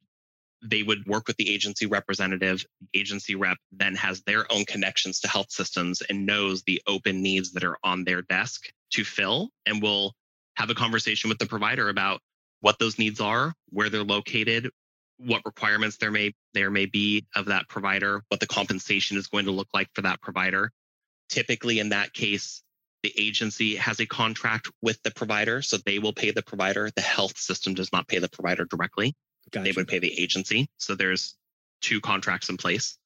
they 0.64 0.84
would 0.84 1.06
work 1.06 1.28
with 1.28 1.38
the 1.38 1.54
agency 1.54 1.86
representative. 1.86 2.66
The 2.94 3.00
agency 3.00 3.36
rep 3.36 3.58
then 3.72 3.96
has 3.96 4.22
their 4.22 4.52
own 4.52 4.66
connections 4.66 5.20
to 5.22 5.28
health 5.28 5.52
systems 5.52 6.02
and 6.02 6.26
knows 6.26 6.64
the 6.64 6.82
open 6.88 7.22
needs 7.22 7.52
that 7.54 7.64
are 7.64 7.78
on 7.84 8.04
their 8.04 8.22
desk 8.22 8.72
to 8.92 9.04
fill 9.04 9.50
and 9.66 9.82
will 9.82 10.14
have 10.56 10.70
a 10.70 10.76
conversation 10.76 11.30
with 11.30 11.40
the 11.40 11.46
provider 11.46 11.90
about 11.90 12.22
what 12.62 12.80
those 12.80 12.98
needs 12.98 13.20
are, 13.20 13.54
where 13.70 13.90
they're 13.90 14.04
located, 14.04 14.70
what 15.18 15.42
requirements 15.46 15.98
there 15.98 16.12
may 16.12 16.34
there 16.54 16.72
may 16.72 16.86
be 16.86 17.26
of 17.36 17.46
that 17.46 17.68
provider, 17.68 18.24
what 18.30 18.40
the 18.40 18.48
compensation 18.48 19.18
is 19.18 19.28
going 19.28 19.46
to 19.46 19.52
look 19.52 19.68
like 19.74 19.88
for 19.94 20.02
that 20.04 20.22
provider. 20.22 20.72
Typically, 21.30 21.80
in 21.80 21.90
that 21.90 22.14
case, 22.14 22.64
the 23.02 23.14
agency 23.18 23.76
has 23.76 24.00
a 24.00 24.06
contract 24.06 24.70
with 24.82 25.02
the 25.04 25.12
provider, 25.12 25.62
so 25.62 25.78
they 25.78 26.00
will 26.00 26.14
pay 26.14 26.32
the 26.32 26.42
provider. 26.42 26.90
The 26.96 27.02
health 27.02 27.38
system 27.38 27.74
does 27.74 27.92
not 27.92 28.08
pay 28.08 28.20
the 28.20 28.30
provider 28.30 28.66
directly. 28.66 29.14
Gotcha. 29.52 29.64
They 29.64 29.72
would 29.72 29.88
pay 29.88 30.00
the 30.00 30.20
agency. 30.20 30.68
So 30.78 30.96
there's 30.96 31.36
two 31.82 32.02
contracts 32.02 32.50
in 32.50 32.58
place. 32.58 32.98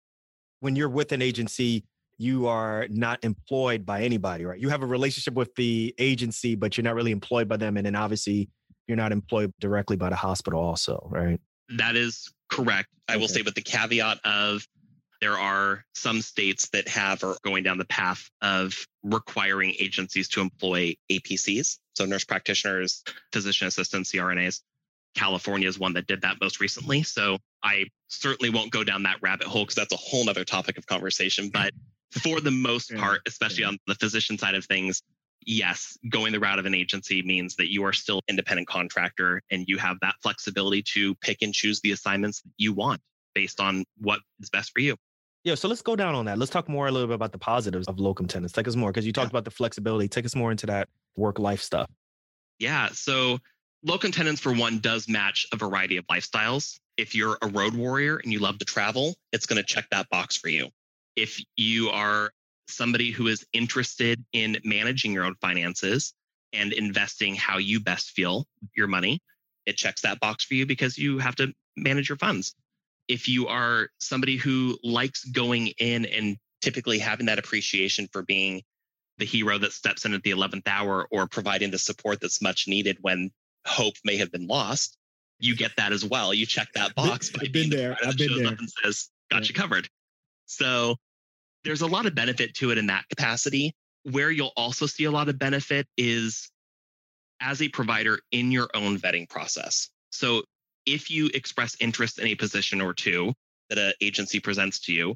When 0.59 0.75
you're 0.75 0.89
with 0.89 1.11
an 1.11 1.21
agency, 1.21 1.83
you 2.17 2.47
are 2.47 2.87
not 2.89 3.19
employed 3.23 3.85
by 3.85 4.01
anybody, 4.01 4.45
right? 4.45 4.59
You 4.59 4.69
have 4.69 4.81
a 4.81 4.87
relationship 4.87 5.35
with 5.35 5.53
the 5.55 5.93
agency, 5.99 6.55
but 6.55 6.77
you're 6.77 6.83
not 6.83 6.95
really 6.95 7.11
employed 7.11 7.47
by 7.47 7.57
them. 7.57 7.77
And 7.77 7.85
then 7.85 7.95
obviously, 7.95 8.49
you're 8.87 8.97
not 8.97 9.11
employed 9.11 9.51
directly 9.59 9.97
by 9.97 10.09
the 10.09 10.15
hospital, 10.15 10.59
also, 10.59 11.07
right? 11.11 11.39
That 11.77 11.95
is 11.95 12.31
correct. 12.49 12.89
I 13.07 13.13
okay. 13.13 13.21
will 13.21 13.27
say 13.27 13.41
with 13.41 13.55
the 13.55 13.61
caveat 13.61 14.19
of 14.23 14.65
there 15.21 15.37
are 15.37 15.83
some 15.93 16.21
states 16.21 16.69
that 16.69 16.87
have 16.87 17.23
or 17.23 17.37
going 17.43 17.63
down 17.63 17.77
the 17.77 17.85
path 17.85 18.29
of 18.41 18.73
requiring 19.03 19.73
agencies 19.79 20.27
to 20.29 20.41
employ 20.41 20.95
APCs, 21.11 21.79
so 21.95 22.05
nurse 22.05 22.23
practitioners, 22.23 23.03
physician 23.33 23.67
assistants, 23.67 24.11
CRNAs. 24.11 24.61
California 25.17 25.67
is 25.67 25.79
one 25.79 25.93
that 25.93 26.07
did 26.07 26.21
that 26.21 26.37
most 26.39 26.59
recently. 26.59 27.03
So 27.03 27.37
I 27.63 27.85
certainly 28.07 28.49
won't 28.49 28.71
go 28.71 28.83
down 28.83 29.03
that 29.03 29.17
rabbit 29.21 29.47
hole 29.47 29.63
because 29.63 29.75
that's 29.75 29.93
a 29.93 29.97
whole 29.97 30.29
other 30.29 30.45
topic 30.45 30.77
of 30.77 30.85
conversation. 30.85 31.49
But 31.49 31.71
for 32.11 32.39
the 32.39 32.51
most 32.51 32.95
part, 32.95 33.21
especially 33.27 33.63
on 33.63 33.77
the 33.87 33.95
physician 33.95 34.37
side 34.37 34.55
of 34.55 34.65
things, 34.65 35.01
yes, 35.45 35.97
going 36.09 36.31
the 36.33 36.39
route 36.39 36.59
of 36.59 36.65
an 36.65 36.75
agency 36.75 37.21
means 37.23 37.55
that 37.55 37.71
you 37.71 37.83
are 37.83 37.93
still 37.93 38.21
independent 38.27 38.67
contractor 38.67 39.41
and 39.51 39.65
you 39.67 39.77
have 39.77 39.97
that 40.01 40.15
flexibility 40.21 40.83
to 40.93 41.15
pick 41.15 41.41
and 41.41 41.53
choose 41.53 41.81
the 41.81 41.91
assignments 41.91 42.41
that 42.41 42.51
you 42.57 42.73
want 42.73 43.01
based 43.33 43.59
on 43.59 43.83
what 43.97 44.19
is 44.39 44.49
best 44.49 44.71
for 44.73 44.79
you. 44.79 44.95
Yeah, 45.43 45.55
so 45.55 45.67
let's 45.67 45.81
go 45.81 45.95
down 45.95 46.13
on 46.15 46.25
that. 46.25 46.37
Let's 46.37 46.51
talk 46.51 46.67
more 46.67 46.87
a 46.87 46.91
little 46.91 47.07
bit 47.07 47.15
about 47.15 47.31
the 47.31 47.37
positives 47.37 47.87
of 47.87 47.99
locum 47.99 48.27
tenens. 48.27 48.51
Take 48.51 48.67
us 48.67 48.75
more 48.75 48.91
because 48.91 49.05
you 49.05 49.13
talked 49.13 49.27
yeah. 49.27 49.31
about 49.31 49.45
the 49.45 49.51
flexibility. 49.51 50.07
Take 50.09 50.25
us 50.25 50.35
more 50.35 50.51
into 50.51 50.65
that 50.65 50.89
work 51.15 51.39
life 51.39 51.61
stuff. 51.61 51.89
Yeah, 52.59 52.89
so 52.91 53.39
locum 53.87 54.11
tenens 54.11 54.39
for 54.39 54.53
one 54.53 54.79
does 54.79 55.07
match 55.07 55.47
a 55.51 55.57
variety 55.57 55.97
of 55.97 56.05
lifestyles. 56.07 56.79
If 56.97 57.15
you're 57.15 57.37
a 57.41 57.47
road 57.47 57.73
warrior 57.73 58.17
and 58.17 58.31
you 58.31 58.39
love 58.39 58.59
to 58.59 58.65
travel, 58.65 59.15
it's 59.31 59.45
going 59.45 59.57
to 59.57 59.63
check 59.63 59.85
that 59.91 60.09
box 60.09 60.35
for 60.35 60.49
you. 60.49 60.69
If 61.15 61.41
you 61.55 61.89
are 61.89 62.31
somebody 62.67 63.11
who 63.11 63.27
is 63.27 63.45
interested 63.53 64.23
in 64.33 64.57
managing 64.63 65.13
your 65.13 65.23
own 65.23 65.35
finances 65.41 66.13
and 66.53 66.73
investing 66.73 67.35
how 67.35 67.57
you 67.57 67.79
best 67.79 68.11
feel 68.11 68.45
your 68.75 68.87
money, 68.87 69.21
it 69.65 69.77
checks 69.77 70.01
that 70.01 70.19
box 70.19 70.43
for 70.43 70.55
you 70.55 70.65
because 70.65 70.97
you 70.97 71.19
have 71.19 71.35
to 71.35 71.53
manage 71.75 72.09
your 72.09 72.17
funds 72.17 72.53
if 73.07 73.27
you 73.27 73.47
are 73.47 73.89
somebody 73.99 74.35
who 74.37 74.77
likes 74.83 75.23
going 75.23 75.67
in 75.79 76.05
and 76.05 76.37
typically 76.61 76.99
having 76.99 77.27
that 77.27 77.39
appreciation 77.39 78.07
for 78.11 78.21
being 78.21 78.61
the 79.17 79.25
hero 79.25 79.57
that 79.57 79.71
steps 79.71 80.05
in 80.05 80.13
at 80.13 80.23
the 80.23 80.31
11th 80.31 80.67
hour 80.67 81.07
or 81.09 81.27
providing 81.27 81.71
the 81.71 81.79
support 81.79 82.19
that's 82.21 82.41
much 82.41 82.67
needed 82.67 82.97
when 83.01 83.31
hope 83.65 83.95
may 84.03 84.17
have 84.17 84.31
been 84.31 84.47
lost, 84.47 84.97
you 85.39 85.55
get 85.55 85.71
that 85.77 85.91
as 85.91 86.03
well. 86.03 86.33
You 86.33 86.45
check 86.45 86.69
that 86.73 86.95
box 86.95 87.31
I've 87.39 87.51
been 87.51 87.69
there. 87.69 87.97
I've 88.05 88.17
been 88.17 88.37
there. 88.37 88.47
and 88.47 88.69
says, 88.83 89.09
"Got 89.29 89.43
yeah. 89.43 89.49
you 89.49 89.53
covered." 89.53 89.89
So 90.45 90.95
there's 91.63 91.81
a 91.81 91.87
lot 91.87 92.05
of 92.05 92.15
benefit 92.15 92.55
to 92.55 92.71
it 92.71 92.77
in 92.77 92.87
that 92.87 93.07
capacity. 93.09 93.73
Where 94.03 94.31
you'll 94.31 94.53
also 94.55 94.85
see 94.85 95.03
a 95.03 95.11
lot 95.11 95.27
of 95.27 95.37
benefit 95.37 95.87
is 95.97 96.49
as 97.41 97.61
a 97.61 97.69
provider 97.69 98.19
in 98.31 98.51
your 98.51 98.69
own 98.73 98.97
vetting 98.97 99.29
process. 99.29 99.89
So 100.11 100.43
if 100.85 101.11
you 101.11 101.29
express 101.33 101.75
interest 101.79 102.17
in 102.17 102.27
a 102.27 102.35
position 102.35 102.81
or 102.81 102.93
two 102.93 103.33
that 103.69 103.77
an 103.77 103.93
agency 104.01 104.39
presents 104.39 104.79
to 104.79 104.93
you, 104.93 105.15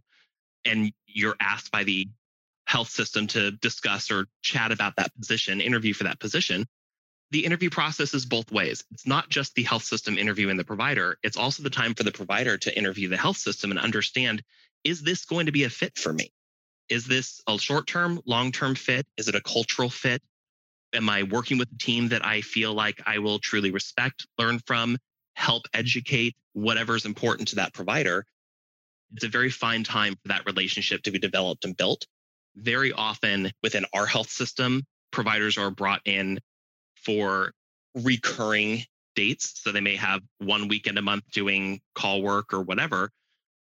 and 0.65 0.91
you're 1.07 1.37
asked 1.39 1.71
by 1.71 1.83
the 1.83 2.09
health 2.67 2.89
system 2.89 3.27
to 3.27 3.51
discuss 3.51 4.11
or 4.11 4.27
chat 4.41 4.71
about 4.71 4.95
that 4.97 5.15
position, 5.15 5.61
interview 5.61 5.93
for 5.93 6.03
that 6.03 6.19
position, 6.19 6.65
the 7.31 7.45
interview 7.45 7.69
process 7.69 8.13
is 8.13 8.25
both 8.25 8.51
ways. 8.51 8.83
It's 8.91 9.07
not 9.07 9.29
just 9.29 9.55
the 9.55 9.63
health 9.63 9.83
system 9.83 10.17
interviewing 10.17 10.57
the 10.57 10.63
provider, 10.63 11.17
it's 11.23 11.37
also 11.37 11.63
the 11.63 11.69
time 11.69 11.93
for 11.93 12.03
the 12.03 12.11
provider 12.11 12.57
to 12.57 12.77
interview 12.77 13.07
the 13.09 13.17
health 13.17 13.37
system 13.37 13.71
and 13.71 13.79
understand 13.79 14.43
is 14.83 15.01
this 15.01 15.25
going 15.25 15.45
to 15.45 15.51
be 15.51 15.63
a 15.63 15.69
fit 15.69 15.97
for 15.97 16.11
me? 16.11 16.31
Is 16.89 17.05
this 17.05 17.41
a 17.47 17.57
short 17.57 17.87
term, 17.87 18.19
long 18.25 18.51
term 18.51 18.75
fit? 18.75 19.05
Is 19.17 19.27
it 19.27 19.35
a 19.35 19.41
cultural 19.41 19.89
fit? 19.89 20.21
Am 20.93 21.09
I 21.09 21.23
working 21.23 21.57
with 21.57 21.71
a 21.71 21.77
team 21.77 22.09
that 22.09 22.25
I 22.25 22.41
feel 22.41 22.73
like 22.73 23.01
I 23.05 23.19
will 23.19 23.39
truly 23.39 23.71
respect, 23.71 24.27
learn 24.37 24.59
from, 24.65 24.97
help 25.35 25.63
educate 25.73 26.35
whatever's 26.53 27.05
important 27.05 27.47
to 27.49 27.55
that 27.55 27.73
provider. 27.73 28.25
It's 29.13 29.23
a 29.23 29.29
very 29.29 29.49
fine 29.49 29.83
time 29.83 30.13
for 30.21 30.29
that 30.29 30.45
relationship 30.45 31.03
to 31.03 31.11
be 31.11 31.19
developed 31.19 31.65
and 31.65 31.75
built. 31.75 32.05
Very 32.55 32.91
often 32.91 33.51
within 33.63 33.85
our 33.93 34.05
health 34.05 34.29
system, 34.29 34.83
providers 35.11 35.57
are 35.57 35.71
brought 35.71 36.01
in 36.05 36.39
for 37.03 37.53
recurring 37.95 38.83
dates. 39.15 39.61
So 39.61 39.71
they 39.71 39.81
may 39.81 39.95
have 39.95 40.21
one 40.39 40.67
weekend 40.67 40.97
a 40.97 41.01
month 41.01 41.23
doing 41.31 41.81
call 41.95 42.21
work 42.21 42.53
or 42.53 42.61
whatever. 42.61 43.11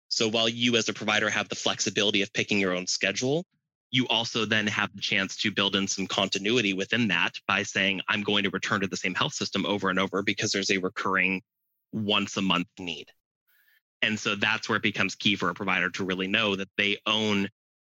So 0.08 0.28
while 0.28 0.48
you 0.48 0.76
as 0.76 0.88
a 0.88 0.92
provider 0.92 1.30
have 1.30 1.48
the 1.48 1.54
flexibility 1.54 2.22
of 2.22 2.32
picking 2.32 2.58
your 2.58 2.74
own 2.74 2.86
schedule, 2.86 3.44
you 3.90 4.06
also 4.08 4.44
then 4.44 4.66
have 4.66 4.94
the 4.94 5.00
chance 5.00 5.36
to 5.38 5.50
build 5.50 5.76
in 5.76 5.86
some 5.86 6.06
continuity 6.06 6.72
within 6.72 7.08
that 7.08 7.32
by 7.46 7.62
saying, 7.62 8.00
I'm 8.08 8.22
going 8.22 8.44
to 8.44 8.50
return 8.50 8.80
to 8.80 8.86
the 8.86 8.96
same 8.96 9.14
health 9.14 9.34
system 9.34 9.66
over 9.66 9.90
and 9.90 9.98
over 9.98 10.22
because 10.22 10.52
there's 10.52 10.70
a 10.70 10.78
recurring 10.78 11.42
once 11.92 12.36
a 12.36 12.42
month 12.42 12.68
need. 12.78 13.08
And 14.00 14.18
so 14.18 14.34
that's 14.34 14.68
where 14.68 14.76
it 14.76 14.82
becomes 14.82 15.14
key 15.14 15.36
for 15.36 15.50
a 15.50 15.54
provider 15.54 15.90
to 15.90 16.04
really 16.04 16.26
know 16.26 16.56
that 16.56 16.70
they 16.76 16.98
own 17.06 17.48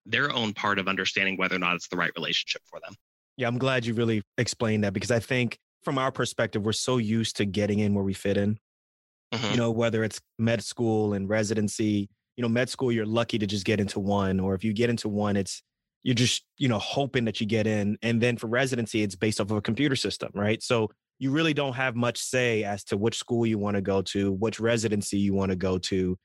their 0.05 0.31
own 0.31 0.53
part 0.53 0.79
of 0.79 0.87
understanding 0.87 1.37
whether 1.37 1.57
or 1.57 1.59
not 1.59 1.75
it's 1.75 1.89
the 1.89 1.97
right 1.97 2.13
relationship 2.15 2.63
for 2.67 2.79
them. 2.81 2.95
Yeah, 3.37 3.49
I'm 3.49 3.59
glad 3.59 3.85
you 3.85 3.95
really 3.95 4.23
explained 4.39 4.85
that 4.85 4.93
because 4.93 5.11
I 5.11 5.19
think 5.19 5.59
from 5.85 5.99
our 5.99 6.11
perspective, 6.11 6.65
we're 6.65 6.73
so 6.73 6.99
used 6.99 7.37
to 7.37 7.45
getting 7.45 7.79
in 7.81 7.95
where 7.95 8.05
we 8.05 8.15
fit 8.15 8.37
in. 8.37 8.59
Mm-hmm. 9.33 9.51
You 9.53 9.57
know, 9.57 9.71
whether 9.71 10.05
it's 10.05 10.21
med 10.39 10.63
school 10.63 11.13
and 11.13 11.29
residency, 11.29 12.09
you 12.37 12.43
know, 12.43 12.49
med 12.49 12.69
school, 12.69 12.91
you're 12.91 13.07
lucky 13.07 13.39
to 13.39 13.47
just 13.47 13.65
get 13.65 13.81
into 13.81 14.01
one. 14.01 14.41
Or 14.41 14.55
if 14.55 14.65
you 14.65 14.73
get 14.73 14.89
into 14.89 15.09
one, 15.09 15.37
it's 15.37 15.63
you're 16.07 16.15
just 16.15 16.45
you 16.57 16.69
know 16.69 16.79
hoping 16.79 17.25
that 17.25 17.41
you 17.41 17.47
get 17.47 17.67
in 17.67 17.99
and 18.01 18.21
then 18.21 18.37
for 18.37 18.47
residency 18.47 19.03
it's 19.03 19.17
based 19.17 19.41
off 19.41 19.51
of 19.51 19.57
a 19.57 19.61
computer 19.61 19.97
system 19.97 20.31
right 20.35 20.63
so 20.63 20.89
you 21.19 21.33
really 21.33 21.53
don't 21.53 21.73
have 21.73 21.97
much 21.97 22.19
say 22.19 22.63
as 22.63 22.85
to 22.85 22.97
which 22.97 23.19
school 23.19 23.45
you 23.45 23.59
want 23.59 23.75
to 23.75 23.83
go 23.83 24.03
to 24.03 24.33
which 24.33 24.61
residency 24.61 25.19
you 25.19 25.35
want 25.35 25.51
to 25.51 25.57
go 25.57 25.79
to 25.79 26.17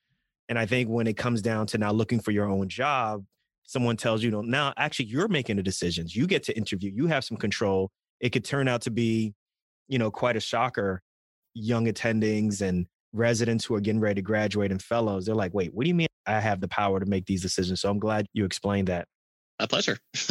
and 0.50 0.60
i 0.60 0.67
think 0.67 0.88
when 0.88 1.08
it 1.08 1.17
comes 1.17 1.41
down 1.41 1.65
to 1.65 1.80
now 1.80 1.91
looking 1.91 2.19
for 2.19 2.30
your 2.30 2.47
own 2.47 2.69
job 2.69 3.26
someone 3.72 3.98
tells 3.98 4.22
you, 4.22 4.28
you 4.28 4.32
know 4.32 4.42
now 4.42 4.74
actually 4.78 5.06
you're 5.06 5.28
making 5.28 5.56
the 5.56 5.64
decisions 5.64 6.16
you 6.16 6.28
get 6.28 6.44
to 6.44 6.56
interview 6.56 6.92
you 6.94 7.08
have 7.08 7.24
some 7.24 7.38
control 7.38 7.90
it 8.20 8.30
could 8.30 8.46
turn 8.46 8.68
out 8.68 8.82
to 8.82 8.92
be 8.92 9.34
you 9.88 9.98
know 9.98 10.12
quite 10.12 10.36
a 10.36 10.40
shocker 10.40 11.02
young 11.54 11.86
attendings 11.88 12.62
and 12.62 12.86
residents 13.14 13.66
who 13.66 13.76
are 13.76 13.82
getting 13.82 14.00
ready 14.00 14.16
to 14.16 14.22
graduate 14.22 14.72
and 14.72 14.82
fellows 14.82 15.26
they're 15.26 15.36
like 15.36 15.54
wait 15.54 15.74
what 15.74 15.84
do 15.84 15.90
you 15.90 15.96
mean 15.96 16.08
i 16.26 16.40
have 16.40 16.62
the 16.62 16.68
power 16.68 17.00
to 17.00 17.06
make 17.06 17.26
these 17.26 17.42
decisions 17.42 17.82
so 17.82 17.90
i'm 17.90 18.00
glad 18.00 18.26
you 18.34 18.46
explained 18.46 18.88
that 18.88 19.08
a 19.62 19.68
pleasure. 19.68 19.98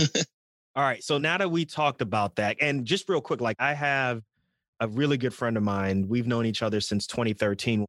All 0.77 0.85
right. 0.85 1.03
So 1.03 1.19
now 1.19 1.39
that 1.39 1.51
we 1.51 1.65
talked 1.65 2.03
about 2.03 2.37
that, 2.37 2.57
and 2.61 2.85
just 2.85 3.09
real 3.09 3.21
quick, 3.21 3.41
like 3.41 3.57
I 3.59 3.75
have 3.75 4.23
a 4.81 4.89
really 4.89 5.17
good 5.17 5.35
friend 5.35 5.57
of 5.57 5.63
mine. 5.63 6.07
We've 6.09 6.27
known 6.27 6.47
each 6.47 6.63
other 6.63 6.81
since 6.81 7.07
2013. 7.07 7.87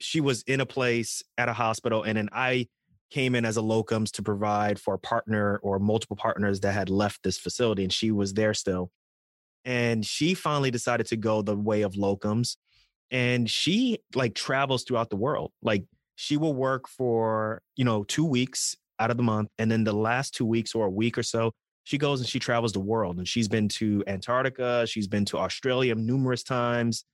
She 0.00 0.20
was 0.20 0.42
in 0.42 0.60
a 0.60 0.66
place 0.66 1.22
at 1.38 1.48
a 1.48 1.52
hospital, 1.52 2.02
and 2.02 2.16
then 2.16 2.28
I 2.32 2.66
came 3.14 3.36
in 3.36 3.44
as 3.44 3.56
a 3.56 3.60
locums 3.60 4.10
to 4.10 4.22
provide 4.22 4.78
for 4.78 4.94
a 4.94 4.98
partner 4.98 5.58
or 5.62 5.78
multiple 5.78 6.16
partners 6.16 6.60
that 6.60 6.72
had 6.72 6.90
left 6.90 7.22
this 7.22 7.38
facility, 7.38 7.84
and 7.84 7.92
she 7.92 8.10
was 8.10 8.34
there 8.34 8.52
still. 8.54 8.90
And 9.64 10.04
she 10.04 10.34
finally 10.34 10.72
decided 10.72 11.06
to 11.06 11.16
go 11.16 11.40
the 11.40 11.56
way 11.56 11.82
of 11.82 11.94
locums, 11.94 12.56
and 13.10 13.48
she 13.48 14.00
like 14.14 14.34
travels 14.34 14.82
throughout 14.82 15.10
the 15.10 15.16
world. 15.16 15.52
Like 15.62 15.84
she 16.16 16.36
will 16.36 16.54
work 16.54 16.88
for 16.88 17.62
you 17.76 17.84
know 17.84 18.02
two 18.04 18.24
weeks 18.24 18.76
out 18.98 19.10
of 19.10 19.16
the 19.16 19.22
month. 19.22 19.48
And 19.58 19.70
then 19.70 19.84
the 19.84 19.92
last 19.92 20.34
two 20.34 20.46
weeks 20.46 20.74
or 20.74 20.86
a 20.86 20.90
week 20.90 21.16
or 21.16 21.22
so, 21.22 21.52
she 21.84 21.98
goes 21.98 22.20
and 22.20 22.28
she 22.28 22.38
travels 22.38 22.72
the 22.72 22.80
world. 22.80 23.18
And 23.18 23.28
she's 23.28 23.48
been 23.48 23.68
to 23.80 24.02
Antarctica, 24.06 24.86
she's 24.86 25.06
been 25.06 25.24
to 25.26 25.38
Australia 25.38 25.94
numerous 25.94 26.42
times. 26.42 27.04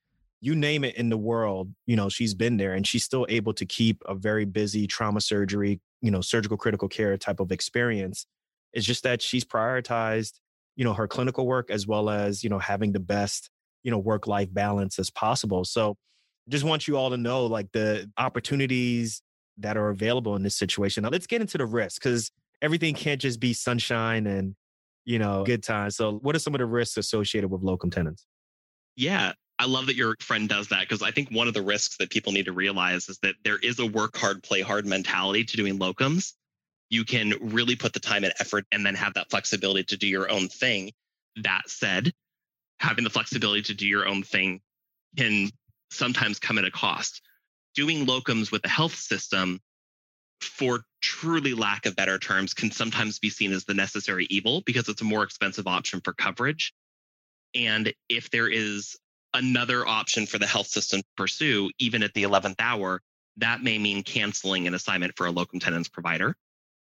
You 0.40 0.54
name 0.54 0.84
it 0.84 0.96
in 0.96 1.10
the 1.10 1.18
world, 1.18 1.68
you 1.86 1.96
know, 1.96 2.08
she's 2.08 2.32
been 2.32 2.56
there 2.56 2.72
and 2.72 2.86
she's 2.86 3.04
still 3.04 3.26
able 3.28 3.52
to 3.54 3.66
keep 3.66 4.02
a 4.06 4.14
very 4.14 4.46
busy 4.46 4.86
trauma 4.86 5.20
surgery, 5.20 5.80
you 6.00 6.10
know, 6.10 6.20
surgical 6.20 6.56
critical 6.56 6.88
care 6.88 7.16
type 7.16 7.40
of 7.40 7.52
experience. 7.52 8.26
It's 8.72 8.86
just 8.86 9.02
that 9.02 9.20
she's 9.22 9.44
prioritized, 9.44 10.34
you 10.76 10.84
know, 10.84 10.92
her 10.94 11.08
clinical 11.08 11.46
work 11.46 11.70
as 11.70 11.86
well 11.86 12.08
as, 12.08 12.42
you 12.44 12.50
know, 12.50 12.58
having 12.58 12.92
the 12.92 13.00
best, 13.00 13.50
you 13.82 13.90
know, 13.90 13.98
work 13.98 14.26
life 14.26 14.52
balance 14.52 14.98
as 14.98 15.10
possible. 15.10 15.64
So 15.64 15.96
just 16.48 16.64
want 16.64 16.88
you 16.88 16.96
all 16.96 17.10
to 17.10 17.16
know 17.16 17.46
like 17.46 17.70
the 17.72 18.10
opportunities 18.16 19.22
that 19.58 19.76
are 19.76 19.90
available 19.90 20.36
in 20.36 20.42
this 20.42 20.56
situation. 20.56 21.02
Now 21.02 21.10
let's 21.10 21.26
get 21.26 21.40
into 21.40 21.58
the 21.58 21.66
risks 21.66 21.98
because 21.98 22.30
everything 22.62 22.94
can't 22.94 23.20
just 23.20 23.40
be 23.40 23.52
sunshine 23.52 24.26
and 24.26 24.54
you 25.04 25.18
know 25.18 25.44
good 25.44 25.62
times. 25.62 25.96
So 25.96 26.18
what 26.18 26.34
are 26.34 26.38
some 26.38 26.54
of 26.54 26.58
the 26.58 26.66
risks 26.66 26.96
associated 26.96 27.50
with 27.50 27.62
locum 27.62 27.90
tenens? 27.90 28.26
Yeah, 28.96 29.32
I 29.60 29.66
love 29.66 29.86
that 29.86 29.94
your 29.94 30.16
friend 30.20 30.48
does 30.48 30.68
that 30.68 30.80
because 30.80 31.02
I 31.02 31.10
think 31.10 31.30
one 31.30 31.46
of 31.46 31.52
the 31.52 31.60
risks 31.60 31.98
that 31.98 32.08
people 32.08 32.32
need 32.32 32.46
to 32.46 32.52
realize 32.52 33.10
is 33.10 33.18
that 33.18 33.34
there 33.44 33.58
is 33.58 33.78
a 33.78 33.84
work 33.84 34.16
hard, 34.16 34.42
play 34.42 34.62
hard 34.62 34.86
mentality 34.86 35.44
to 35.44 35.56
doing 35.56 35.78
locums. 35.78 36.32
you 36.88 37.04
can 37.04 37.34
really 37.40 37.76
put 37.76 37.92
the 37.92 38.00
time 38.00 38.24
and 38.24 38.32
effort 38.40 38.64
and 38.72 38.84
then 38.84 38.94
have 38.94 39.14
that 39.14 39.30
flexibility 39.30 39.84
to 39.84 39.98
do 39.98 40.08
your 40.08 40.30
own 40.30 40.48
thing. 40.48 40.90
That 41.36 41.68
said, 41.68 42.10
having 42.78 43.04
the 43.04 43.10
flexibility 43.10 43.60
to 43.64 43.74
do 43.74 43.86
your 43.86 44.08
own 44.08 44.22
thing 44.22 44.62
can 45.16 45.50
sometimes 45.90 46.38
come 46.38 46.56
at 46.56 46.64
a 46.64 46.70
cost. 46.70 47.20
Doing 47.74 48.06
locums 48.06 48.50
with 48.50 48.62
the 48.62 48.68
health 48.68 48.94
system, 48.94 49.60
for 50.40 50.80
truly 51.02 51.52
lack 51.52 51.84
of 51.84 51.94
better 51.94 52.18
terms, 52.18 52.54
can 52.54 52.70
sometimes 52.70 53.18
be 53.18 53.28
seen 53.28 53.52
as 53.52 53.66
the 53.66 53.74
necessary 53.74 54.26
evil 54.30 54.62
because 54.64 54.88
it's 54.88 55.02
a 55.02 55.04
more 55.04 55.22
expensive 55.22 55.66
option 55.66 56.00
for 56.02 56.14
coverage. 56.14 56.72
And 57.54 57.92
if 58.08 58.30
there 58.30 58.48
is 58.48 58.96
another 59.34 59.86
option 59.86 60.26
for 60.26 60.38
the 60.38 60.46
health 60.46 60.66
system 60.66 61.00
to 61.00 61.06
pursue, 61.16 61.70
even 61.78 62.02
at 62.02 62.12
the 62.14 62.24
11th 62.24 62.56
hour, 62.58 63.00
that 63.36 63.62
may 63.62 63.78
mean 63.78 64.02
canceling 64.02 64.66
an 64.66 64.74
assignment 64.74 65.16
for 65.16 65.26
a 65.26 65.30
locum 65.30 65.60
tenens 65.60 65.88
provider, 65.88 66.34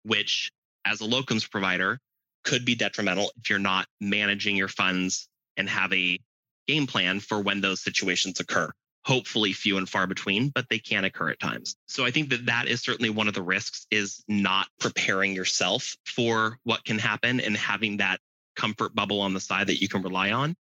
which, 0.04 0.52
as 0.86 1.02
a 1.02 1.06
locums 1.06 1.50
provider, 1.50 2.00
could 2.44 2.66
be 2.66 2.76
detrimental 2.76 3.32
if 3.38 3.50
you're 3.50 3.60
not 3.60 3.86
managing 4.00 4.56
your 4.56 4.68
funds 4.68 5.28
and 5.58 5.70
have 5.70 5.94
a 5.94 6.20
game 6.68 6.88
plan 6.88 7.20
for 7.20 7.40
when 7.42 7.62
those 7.62 7.82
situations 7.82 8.40
occur. 8.40 8.70
Hopefully 9.04 9.52
few 9.52 9.78
and 9.78 9.90
far 9.90 10.06
between, 10.06 10.50
but 10.50 10.66
they 10.70 10.80
can 10.80 11.04
occur 11.06 11.32
at 11.32 11.40
times. 11.40 11.76
So 11.88 12.06
I 12.06 12.12
think 12.12 12.30
that 12.30 12.46
that 12.46 12.68
is 12.68 12.82
certainly 12.82 13.10
one 13.10 13.28
of 13.28 13.34
the 13.34 13.42
risks 13.42 13.88
is 13.90 14.24
not 14.28 14.68
preparing 14.80 15.34
yourself 15.34 15.96
for 16.06 16.58
what 16.64 16.84
can 16.86 17.00
happen 17.00 17.40
and 17.40 17.58
having 17.58 17.98
that 17.98 18.20
comfort 18.56 18.94
bubble 18.94 19.22
on 19.22 19.34
the 19.34 19.40
side 19.40 19.68
that 19.68 19.82
you 19.82 19.88
can 19.88 20.04
rely 20.04 20.32
on. 20.32 20.56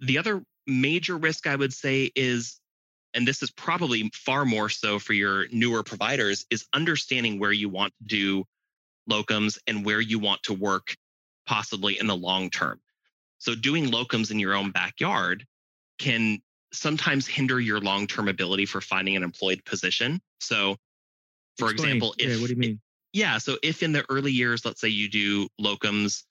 The 0.00 0.18
other 0.18 0.42
major 0.68 1.16
risk 1.16 1.46
I 1.46 1.56
would 1.56 1.72
say 1.72 2.10
is 2.14 2.60
and 3.14 3.26
this 3.26 3.42
is 3.42 3.50
probably 3.50 4.10
far 4.14 4.44
more 4.44 4.68
so 4.68 4.98
for 4.98 5.14
your 5.14 5.48
newer 5.50 5.82
providers 5.82 6.46
is 6.50 6.66
understanding 6.74 7.40
where 7.40 7.52
you 7.52 7.68
want 7.68 7.94
to 7.98 8.04
do 8.04 8.44
locums 9.10 9.58
and 9.66 9.84
where 9.84 10.00
you 10.00 10.18
want 10.18 10.42
to 10.44 10.52
work 10.52 10.94
possibly 11.46 11.98
in 11.98 12.06
the 12.06 12.16
long 12.16 12.50
term. 12.50 12.78
So 13.38 13.54
doing 13.54 13.86
locums 13.86 14.30
in 14.30 14.38
your 14.38 14.54
own 14.54 14.70
backyard 14.70 15.46
can 15.98 16.40
sometimes 16.72 17.26
hinder 17.26 17.58
your 17.58 17.80
long-term 17.80 18.28
ability 18.28 18.66
for 18.66 18.80
finding 18.80 19.16
an 19.16 19.22
employed 19.22 19.64
position. 19.64 20.20
So 20.40 20.76
for 21.56 21.70
Explain. 21.70 21.96
example, 21.96 22.14
if 22.18 22.28
yeah, 22.28 22.40
what 22.40 22.48
do 22.48 22.52
you 22.52 22.58
mean? 22.58 22.80
yeah, 23.12 23.38
so 23.38 23.56
if 23.62 23.82
in 23.82 23.92
the 23.92 24.04
early 24.10 24.32
years, 24.32 24.64
let's 24.64 24.80
say 24.80 24.88
you 24.88 25.08
do 25.08 25.48
locums 25.60 26.24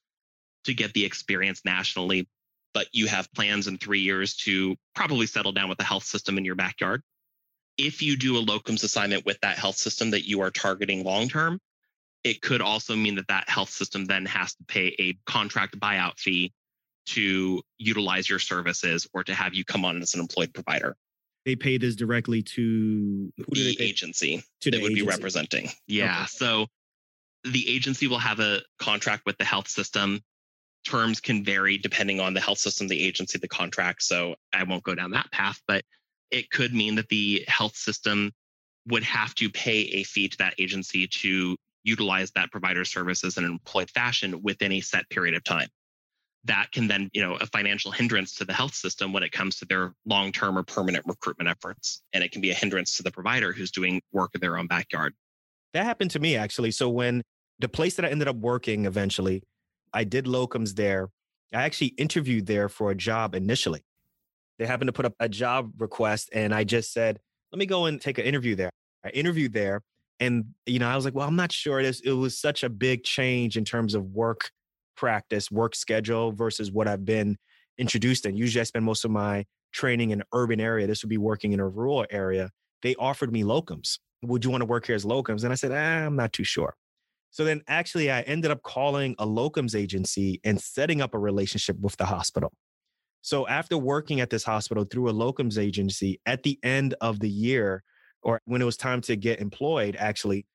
to 0.65 0.73
get 0.73 0.93
the 0.93 1.05
experience 1.05 1.61
nationally, 1.65 2.27
but 2.77 2.85
you 2.91 3.07
have 3.07 3.33
plans 3.33 3.65
in 3.65 3.75
three 3.79 4.01
years 4.01 4.35
to 4.35 4.75
probably 4.93 5.25
settle 5.25 5.51
down 5.51 5.67
with 5.67 5.79
the 5.79 5.83
health 5.83 6.03
system 6.03 6.37
in 6.37 6.45
your 6.45 6.53
backyard. 6.53 7.01
If 7.75 8.03
you 8.03 8.15
do 8.15 8.37
a 8.37 8.45
locums 8.45 8.83
assignment 8.83 9.25
with 9.25 9.39
that 9.41 9.57
health 9.57 9.77
system 9.77 10.11
that 10.11 10.27
you 10.27 10.41
are 10.41 10.51
targeting 10.51 11.03
long 11.03 11.27
term, 11.27 11.59
it 12.23 12.39
could 12.39 12.61
also 12.61 12.95
mean 12.95 13.15
that 13.15 13.29
that 13.29 13.49
health 13.49 13.71
system 13.71 14.05
then 14.05 14.27
has 14.27 14.53
to 14.53 14.63
pay 14.67 14.95
a 14.99 15.17
contract 15.25 15.79
buyout 15.79 16.19
fee 16.19 16.53
to 17.07 17.63
utilize 17.79 18.29
your 18.29 18.37
services 18.37 19.07
or 19.11 19.23
to 19.23 19.33
have 19.33 19.55
you 19.55 19.65
come 19.65 19.83
on 19.83 19.99
as 19.99 20.13
an 20.13 20.19
employed 20.19 20.53
provider. 20.53 20.95
They 21.45 21.55
pay 21.55 21.79
this 21.79 21.95
directly 21.95 22.43
to 22.43 23.33
who 23.37 23.55
The 23.55 23.75
agency 23.79 24.43
to 24.61 24.69
that 24.69 24.77
the 24.77 24.83
would 24.83 24.93
be 24.93 25.01
representing. 25.01 25.71
Yeah. 25.87 26.15
Okay. 26.15 26.25
So 26.27 26.67
the 27.43 27.67
agency 27.67 28.05
will 28.05 28.19
have 28.19 28.39
a 28.39 28.61
contract 28.77 29.23
with 29.25 29.39
the 29.39 29.45
health 29.45 29.67
system. 29.67 30.21
Terms 30.87 31.19
can 31.19 31.43
vary 31.43 31.77
depending 31.77 32.21
on 32.21 32.33
the 32.33 32.39
health 32.39 32.59
system, 32.59 32.87
the 32.87 33.03
agency, 33.03 33.37
the 33.37 33.47
contract. 33.47 34.03
So 34.03 34.35
I 34.53 34.63
won't 34.63 34.83
go 34.83 34.95
down 34.95 35.11
that 35.11 35.29
path, 35.31 35.61
but 35.67 35.83
it 36.31 36.49
could 36.49 36.73
mean 36.73 36.95
that 36.95 37.09
the 37.09 37.43
health 37.47 37.75
system 37.75 38.31
would 38.87 39.03
have 39.03 39.35
to 39.35 39.49
pay 39.49 39.79
a 39.81 40.03
fee 40.03 40.29
to 40.29 40.37
that 40.37 40.53
agency 40.57 41.05
to 41.07 41.57
utilize 41.83 42.31
that 42.31 42.51
provider 42.51 42.85
services 42.85 43.37
in 43.37 43.43
an 43.43 43.51
employed 43.51 43.89
fashion 43.89 44.41
within 44.43 44.71
a 44.71 44.79
set 44.79 45.09
period 45.09 45.35
of 45.35 45.43
time. 45.43 45.67
That 46.45 46.71
can 46.71 46.87
then, 46.87 47.09
you 47.11 47.21
know, 47.21 47.35
a 47.35 47.45
financial 47.47 47.91
hindrance 47.91 48.33
to 48.35 48.45
the 48.45 48.53
health 48.53 48.73
system 48.73 49.11
when 49.11 49.23
it 49.23 49.33
comes 49.33 49.57
to 49.57 49.65
their 49.65 49.93
long-term 50.05 50.57
or 50.57 50.63
permanent 50.63 51.05
recruitment 51.05 51.49
efforts. 51.49 52.01
And 52.13 52.23
it 52.23 52.31
can 52.31 52.39
be 52.39 52.51
a 52.51 52.53
hindrance 52.53 52.95
to 52.95 53.03
the 53.03 53.11
provider 53.11 53.51
who's 53.51 53.71
doing 53.71 54.01
work 54.13 54.31
in 54.35 54.39
their 54.39 54.57
own 54.57 54.67
backyard. 54.67 55.13
That 55.73 55.83
happened 55.83 56.11
to 56.11 56.19
me 56.19 56.37
actually. 56.37 56.71
So 56.71 56.87
when 56.87 57.23
the 57.59 57.67
place 57.67 57.95
that 57.95 58.05
I 58.05 58.09
ended 58.09 58.29
up 58.29 58.37
working 58.37 58.85
eventually, 58.85 59.43
I 59.93 60.03
did 60.03 60.25
locums 60.25 60.75
there. 60.75 61.09
I 61.53 61.63
actually 61.63 61.87
interviewed 61.97 62.45
there 62.45 62.69
for 62.69 62.91
a 62.91 62.95
job 62.95 63.35
initially. 63.35 63.83
They 64.59 64.65
happened 64.65 64.87
to 64.89 64.93
put 64.93 65.05
up 65.05 65.13
a 65.19 65.29
job 65.29 65.71
request 65.77 66.29
and 66.33 66.53
I 66.53 66.63
just 66.63 66.91
said, 66.91 67.19
let 67.51 67.59
me 67.59 67.65
go 67.65 67.85
and 67.85 68.01
take 68.01 68.17
an 68.17 68.25
interview 68.25 68.55
there. 68.55 68.71
I 69.05 69.09
interviewed 69.09 69.53
there 69.53 69.81
and 70.19 70.45
you 70.65 70.79
know, 70.79 70.87
I 70.87 70.95
was 70.95 71.05
like, 71.05 71.15
well, 71.15 71.27
I'm 71.27 71.35
not 71.35 71.51
sure. 71.51 71.79
It, 71.79 71.85
is, 71.85 72.01
it 72.01 72.11
was 72.11 72.37
such 72.37 72.63
a 72.63 72.69
big 72.69 73.03
change 73.03 73.55
in 73.55 73.63
terms 73.63 73.93
of 73.95 74.05
work 74.05 74.51
practice, 74.95 75.51
work 75.51 75.75
schedule 75.75 76.31
versus 76.31 76.71
what 76.71 76.87
I've 76.87 77.05
been 77.05 77.37
introduced 77.77 78.25
in. 78.25 78.35
Usually 78.35 78.61
I 78.61 78.63
spend 78.63 78.83
most 78.83 79.05
of 79.05 79.11
my 79.11 79.45
training 79.71 80.09
in 80.09 80.21
an 80.21 80.27
urban 80.33 80.59
area. 80.59 80.87
This 80.87 81.03
would 81.03 81.09
be 81.09 81.17
working 81.17 81.53
in 81.53 81.59
a 81.59 81.67
rural 81.67 82.05
area. 82.09 82.49
They 82.81 82.95
offered 82.95 83.31
me 83.31 83.43
locums. 83.43 83.99
Would 84.23 84.43
you 84.43 84.49
want 84.49 84.61
to 84.61 84.65
work 84.65 84.87
here 84.87 84.95
as 84.95 85.05
locums? 85.05 85.43
And 85.43 85.53
I 85.53 85.55
said, 85.55 85.71
ah, 85.71 86.05
I'm 86.05 86.15
not 86.15 86.33
too 86.33 86.43
sure. 86.43 86.75
So 87.29 87.43
then 87.43 87.61
actually 87.67 88.09
I 88.09 88.21
ended 88.21 88.51
up 88.51 88.63
calling 88.63 89.15
a 89.19 89.27
locums 89.27 89.75
agency 89.75 90.39
and 90.43 90.59
setting 90.59 91.01
up 91.01 91.13
a 91.13 91.19
relationship 91.19 91.79
with 91.79 91.97
the 91.97 92.05
hospital. 92.05 92.51
So 93.21 93.47
after 93.47 93.77
working 93.77 94.21
at 94.21 94.29
this 94.29 94.43
hospital 94.43 94.85
through 94.85 95.09
a 95.09 95.13
locums 95.13 95.57
agency 95.57 96.19
at 96.25 96.43
the 96.43 96.57
end 96.63 96.95
of 97.01 97.19
the 97.19 97.29
year, 97.29 97.83
or 98.21 98.41
when 98.45 98.61
it 98.61 98.65
was 98.65 98.77
time 98.77 99.01
to 99.01 99.15
get 99.15 99.39
employed, 99.39 99.95
actually, 99.99 100.45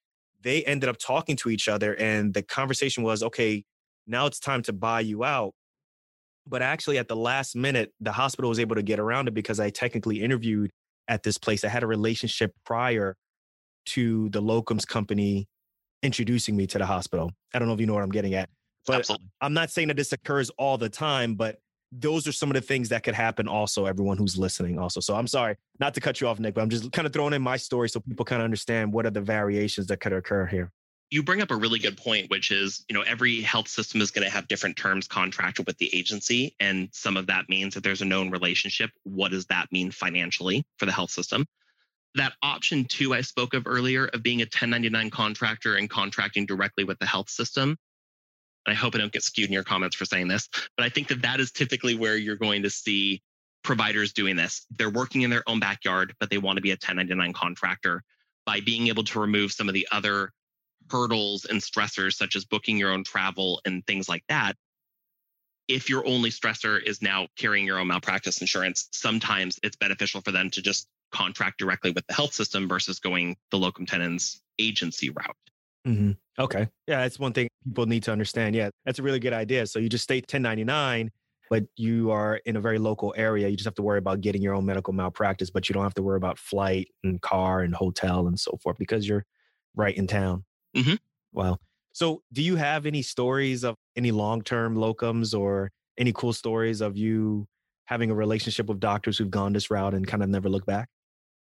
they 0.42 0.64
ended 0.64 0.88
up 0.88 0.96
talking 0.96 1.37
to 1.37 1.50
each 1.50 1.68
other. 1.68 1.94
And 1.94 2.35
the 2.35 2.42
conversation 2.42 3.02
was, 3.02 3.22
okay, 3.22 3.64
now 4.06 4.26
it's 4.26 4.40
time 4.40 4.62
to 4.62 4.72
buy 4.72 5.00
you 5.00 5.22
out. 5.22 5.52
But 6.46 6.62
actually, 6.62 6.98
at 6.98 7.08
the 7.08 7.16
last 7.16 7.54
minute, 7.54 7.92
the 8.00 8.12
hospital 8.12 8.48
was 8.48 8.58
able 8.58 8.74
to 8.74 8.82
get 8.82 8.98
around 8.98 9.28
it 9.28 9.35
because 9.35 9.61
I 9.61 9.70
technically 9.70 10.22
interviewed 10.22 10.70
at 11.06 11.22
this 11.22 11.38
place. 11.38 11.64
I 11.64 11.68
had 11.68 11.85
a 11.85 11.87
relationship 11.87 12.52
prior 12.64 13.16
to 13.85 14.28
the 14.30 14.42
locums 14.42 14.87
company 14.87 15.46
introducing 16.03 16.57
me 16.57 16.67
to 16.69 16.79
the 16.79 16.87
hospital. 16.87 17.31
I 17.55 17.59
don't 17.59 17.69
know 17.69 17.75
if 17.75 17.81
you 17.81 17.87
know 17.87 17.95
what 17.95 18.03
I'm 18.03 18.11
getting 18.11 18.35
at. 18.35 18.49
But 18.87 18.97
Absolutely. 18.97 19.29
I'm 19.41 19.55
not 19.55 19.71
saying 19.71 19.88
that 19.88 19.97
this 19.97 20.12
occurs 20.12 20.51
all 20.59 20.77
the 20.77 20.88
time, 20.88 21.35
but 21.35 21.61
those 21.93 22.27
are 22.27 22.33
some 22.33 22.51
of 22.51 22.55
the 22.55 22.61
things 22.61 22.88
that 22.88 23.03
could 23.03 23.15
happen 23.15 23.47
also, 23.47 23.87
everyone 23.87 24.17
who's 24.17 24.37
listening 24.38 24.79
also. 24.79 24.99
So 24.99 25.15
I'm 25.15 25.27
sorry 25.27 25.57
not 25.79 25.95
to 25.95 26.01
cut 26.01 26.21
you 26.21 26.27
off, 26.27 26.41
Nick, 26.41 26.55
but 26.55 26.62
I'm 26.62 26.71
just 26.71 26.91
kind 26.91 27.07
of 27.07 27.12
throwing 27.12 27.35
in 27.35 27.43
my 27.43 27.57
story 27.57 27.88
so 27.88 28.01
people 28.01 28.25
kind 28.25 28.41
of 28.41 28.45
understand 28.45 28.93
what 28.93 29.07
are 29.07 29.11
the 29.11 29.21
variations 29.21 29.87
that 29.88 29.99
could 30.01 30.12
occur 30.12 30.47
here. 30.47 30.73
you 31.12 31.23
bring 31.23 31.43
up 31.43 31.51
a 31.51 31.57
really 31.57 31.79
good 31.79 31.99
point, 31.99 32.31
which 32.31 32.51
is, 32.51 32.87
you 32.88 32.95
know, 32.95 33.03
every 33.03 33.43
health 33.43 33.69
system 33.69 34.01
is 34.01 34.11
going 34.11 34.25
to 34.25 34.33
have 34.33 34.49
different 34.49 34.79
terms 34.79 35.07
contracted 35.07 35.67
with 35.67 35.77
the 35.77 35.95
agency. 35.95 36.57
And 36.59 36.88
some 36.93 37.19
of 37.19 37.27
that 37.27 37.51
means 37.51 37.75
that 37.75 37.85
there's 37.85 38.01
a 38.01 38.07
known 38.07 38.31
relationship. 38.31 38.91
What 39.03 39.31
does 39.31 39.45
that 39.47 39.71
mean 39.71 39.91
financially 39.91 40.65
for 40.79 40.87
the 40.87 40.93
health 40.93 41.11
system? 41.11 41.45
That 42.14 42.35
option 42.42 42.85
two 42.85 43.14
I 43.14 43.22
spoke 43.22 43.55
of 43.55 43.66
earlier 43.66 44.07
of 44.07 44.22
being 44.22 44.40
a 44.40 44.44
1099 44.44 45.11
contractor 45.11 45.77
and 45.77 45.88
contracting 45.88 46.46
directly 46.46 46.85
with 46.85 46.98
the 46.98 47.07
health 47.07 47.31
system. 47.31 47.77
And 48.66 48.72
I 48.72 48.75
hope 48.75 48.94
I 48.94 48.98
don't 48.98 49.12
get 49.12 49.22
skewed 49.22 49.48
in 49.48 49.53
your 49.53 49.64
comments 49.64 49.96
for 49.96 50.05
saying 50.05 50.29
this, 50.29 50.48
but 50.77 50.85
I 50.85 50.88
think 50.88 51.09
that 51.09 51.22
that 51.22 51.40
is 51.40 51.51
typically 51.51 51.94
where 51.94 52.16
you're 52.16 52.37
going 52.37 52.62
to 52.62 52.70
see 52.70 53.22
providers 53.64 54.12
doing 54.12 54.37
this. 54.37 54.66
They're 54.77 54.90
working 54.90 55.22
in 55.22 55.31
their 55.31 55.42
own 55.48 55.59
backyard, 55.59 56.14
but 56.20 56.31
they 56.31 56.38
want 56.38 56.57
to 56.57 56.62
be 56.62 56.70
a 56.70 56.75
1099 56.75 57.33
contractor 57.33 58.03
by 58.44 58.61
being 58.61 58.88
able 58.88 59.05
to 59.05 59.20
remove 59.20 59.53
some 59.53 59.68
of 59.68 59.75
the 59.75 59.88
other 59.90 60.33
hurdles 60.90 61.44
and 61.44 61.61
stressors 61.61 62.14
such 62.14 62.37
as 62.37 62.44
booking 62.44 62.77
your 62.77 62.92
own 62.92 63.05
travel 63.05 63.61
and 63.64 63.87
things 63.87 64.09
like 64.09 64.25
that 64.29 64.57
if 65.68 65.88
your 65.88 66.07
only 66.07 66.31
stressor 66.31 66.83
is 66.83 67.01
now 67.01 67.29
carrying 67.37 67.64
your 67.64 67.79
own 67.79 67.87
malpractice 67.87 68.40
insurance 68.40 68.88
sometimes 68.92 69.59
it's 69.62 69.77
beneficial 69.77 70.20
for 70.20 70.33
them 70.33 70.51
to 70.51 70.61
just 70.61 70.87
contract 71.12 71.59
directly 71.59 71.90
with 71.92 72.07
the 72.07 72.14
health 72.14 72.33
system 72.35 72.68
versus 72.68 72.98
going 73.01 73.37
the 73.51 73.59
locum 73.59 73.87
tenens 73.87 74.42
agency 74.59 75.11
route 75.11 75.37
Mm-hmm. 75.87 76.12
Okay. 76.38 76.68
Yeah, 76.87 77.03
that's 77.03 77.18
one 77.18 77.33
thing 77.33 77.48
people 77.64 77.87
need 77.87 78.05
to 78.05 78.12
understand. 78.12 78.55
Yeah, 78.55 78.70
that's 78.85 78.98
a 78.98 79.03
really 79.03 79.18
good 79.18 79.33
idea. 79.33 79.66
So 79.66 79.79
you 79.79 79.88
just 79.88 80.05
stay 80.05 80.20
1099, 80.20 81.11
but 81.51 81.64
you 81.77 82.11
are 82.11 82.37
in 82.46 82.57
a 82.57 82.61
very 82.61 82.79
local 82.79 83.12
area. 83.16 83.48
You 83.48 83.57
just 83.57 83.64
have 83.64 83.75
to 83.75 83.83
worry 83.83 83.98
about 83.98 84.20
getting 84.20 84.42
your 84.42 84.55
own 84.55 84.64
medical 84.64 84.92
malpractice, 84.92 85.51
but 85.51 85.68
you 85.68 85.72
don't 85.72 85.83
have 85.83 85.94
to 85.94 86.03
worry 86.03 86.16
about 86.16 86.38
flight 86.38 86.88
and 87.03 87.20
car 87.20 87.62
and 87.62 87.75
hotel 87.75 88.29
and 88.29 88.38
so 88.38 88.57
forth 88.62 88.79
because 88.79 89.09
you're 89.09 89.25
right 89.75 89.96
in 89.96 90.07
town. 90.07 90.44
Mhm. 90.77 90.98
Wow. 91.33 91.59
So 91.92 92.22
do 92.33 92.42
you 92.42 92.57
have 92.57 92.87
any 92.87 93.03
stories 93.03 93.64
of 93.64 93.75
any 93.96 94.12
long 94.12 94.42
term 94.42 94.77
locums 94.77 95.38
or 95.38 95.70
any 95.98 96.12
cool 96.12 96.33
stories 96.33 96.81
of 96.81 96.96
you 96.96 97.46
having 97.87 98.11
a 98.11 98.14
relationship 98.14 98.66
with 98.66 98.81
doctors 98.81 99.18
who've 99.18 99.31
gone 99.31 99.53
this 99.53 99.70
route 99.70 99.94
and 99.94 100.07
kind 100.07 100.22
of 100.22 100.29
never 100.29 100.48
look 100.48 100.64
back? 100.64 100.88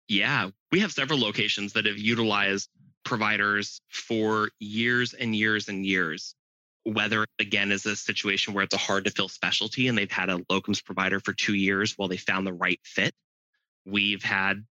Yeah 0.08 0.50
we 0.72 0.80
have 0.80 0.92
several 0.92 1.20
locations 1.20 1.74
that 1.74 1.86
have 1.86 1.98
utilized 1.98 2.70
providers 3.04 3.82
for 3.90 4.50
years 4.60 5.14
and 5.14 5.36
years 5.36 5.68
and 5.68 5.86
years 5.86 6.36
whether 6.84 7.26
again 7.40 7.72
is 7.72 7.86
a 7.86 7.96
situation 7.96 8.54
where 8.54 8.64
it's 8.64 8.76
a 8.76 8.80
hard 8.80 9.06
to 9.06 9.12
fill 9.12 9.30
specialty 9.30 9.88
and 9.88 9.98
they've 9.98 10.12
had 10.12 10.30
a 10.30 10.38
locums 10.52 10.84
provider 10.84 11.20
for 11.20 11.34
two 11.34 11.56
years 11.56 11.94
while 11.98 12.08
they 12.08 12.18
found 12.18 12.46
the 12.46 12.54
right 12.54 12.80
fit 12.84 13.14
we've 13.86 14.24
had 14.24 14.66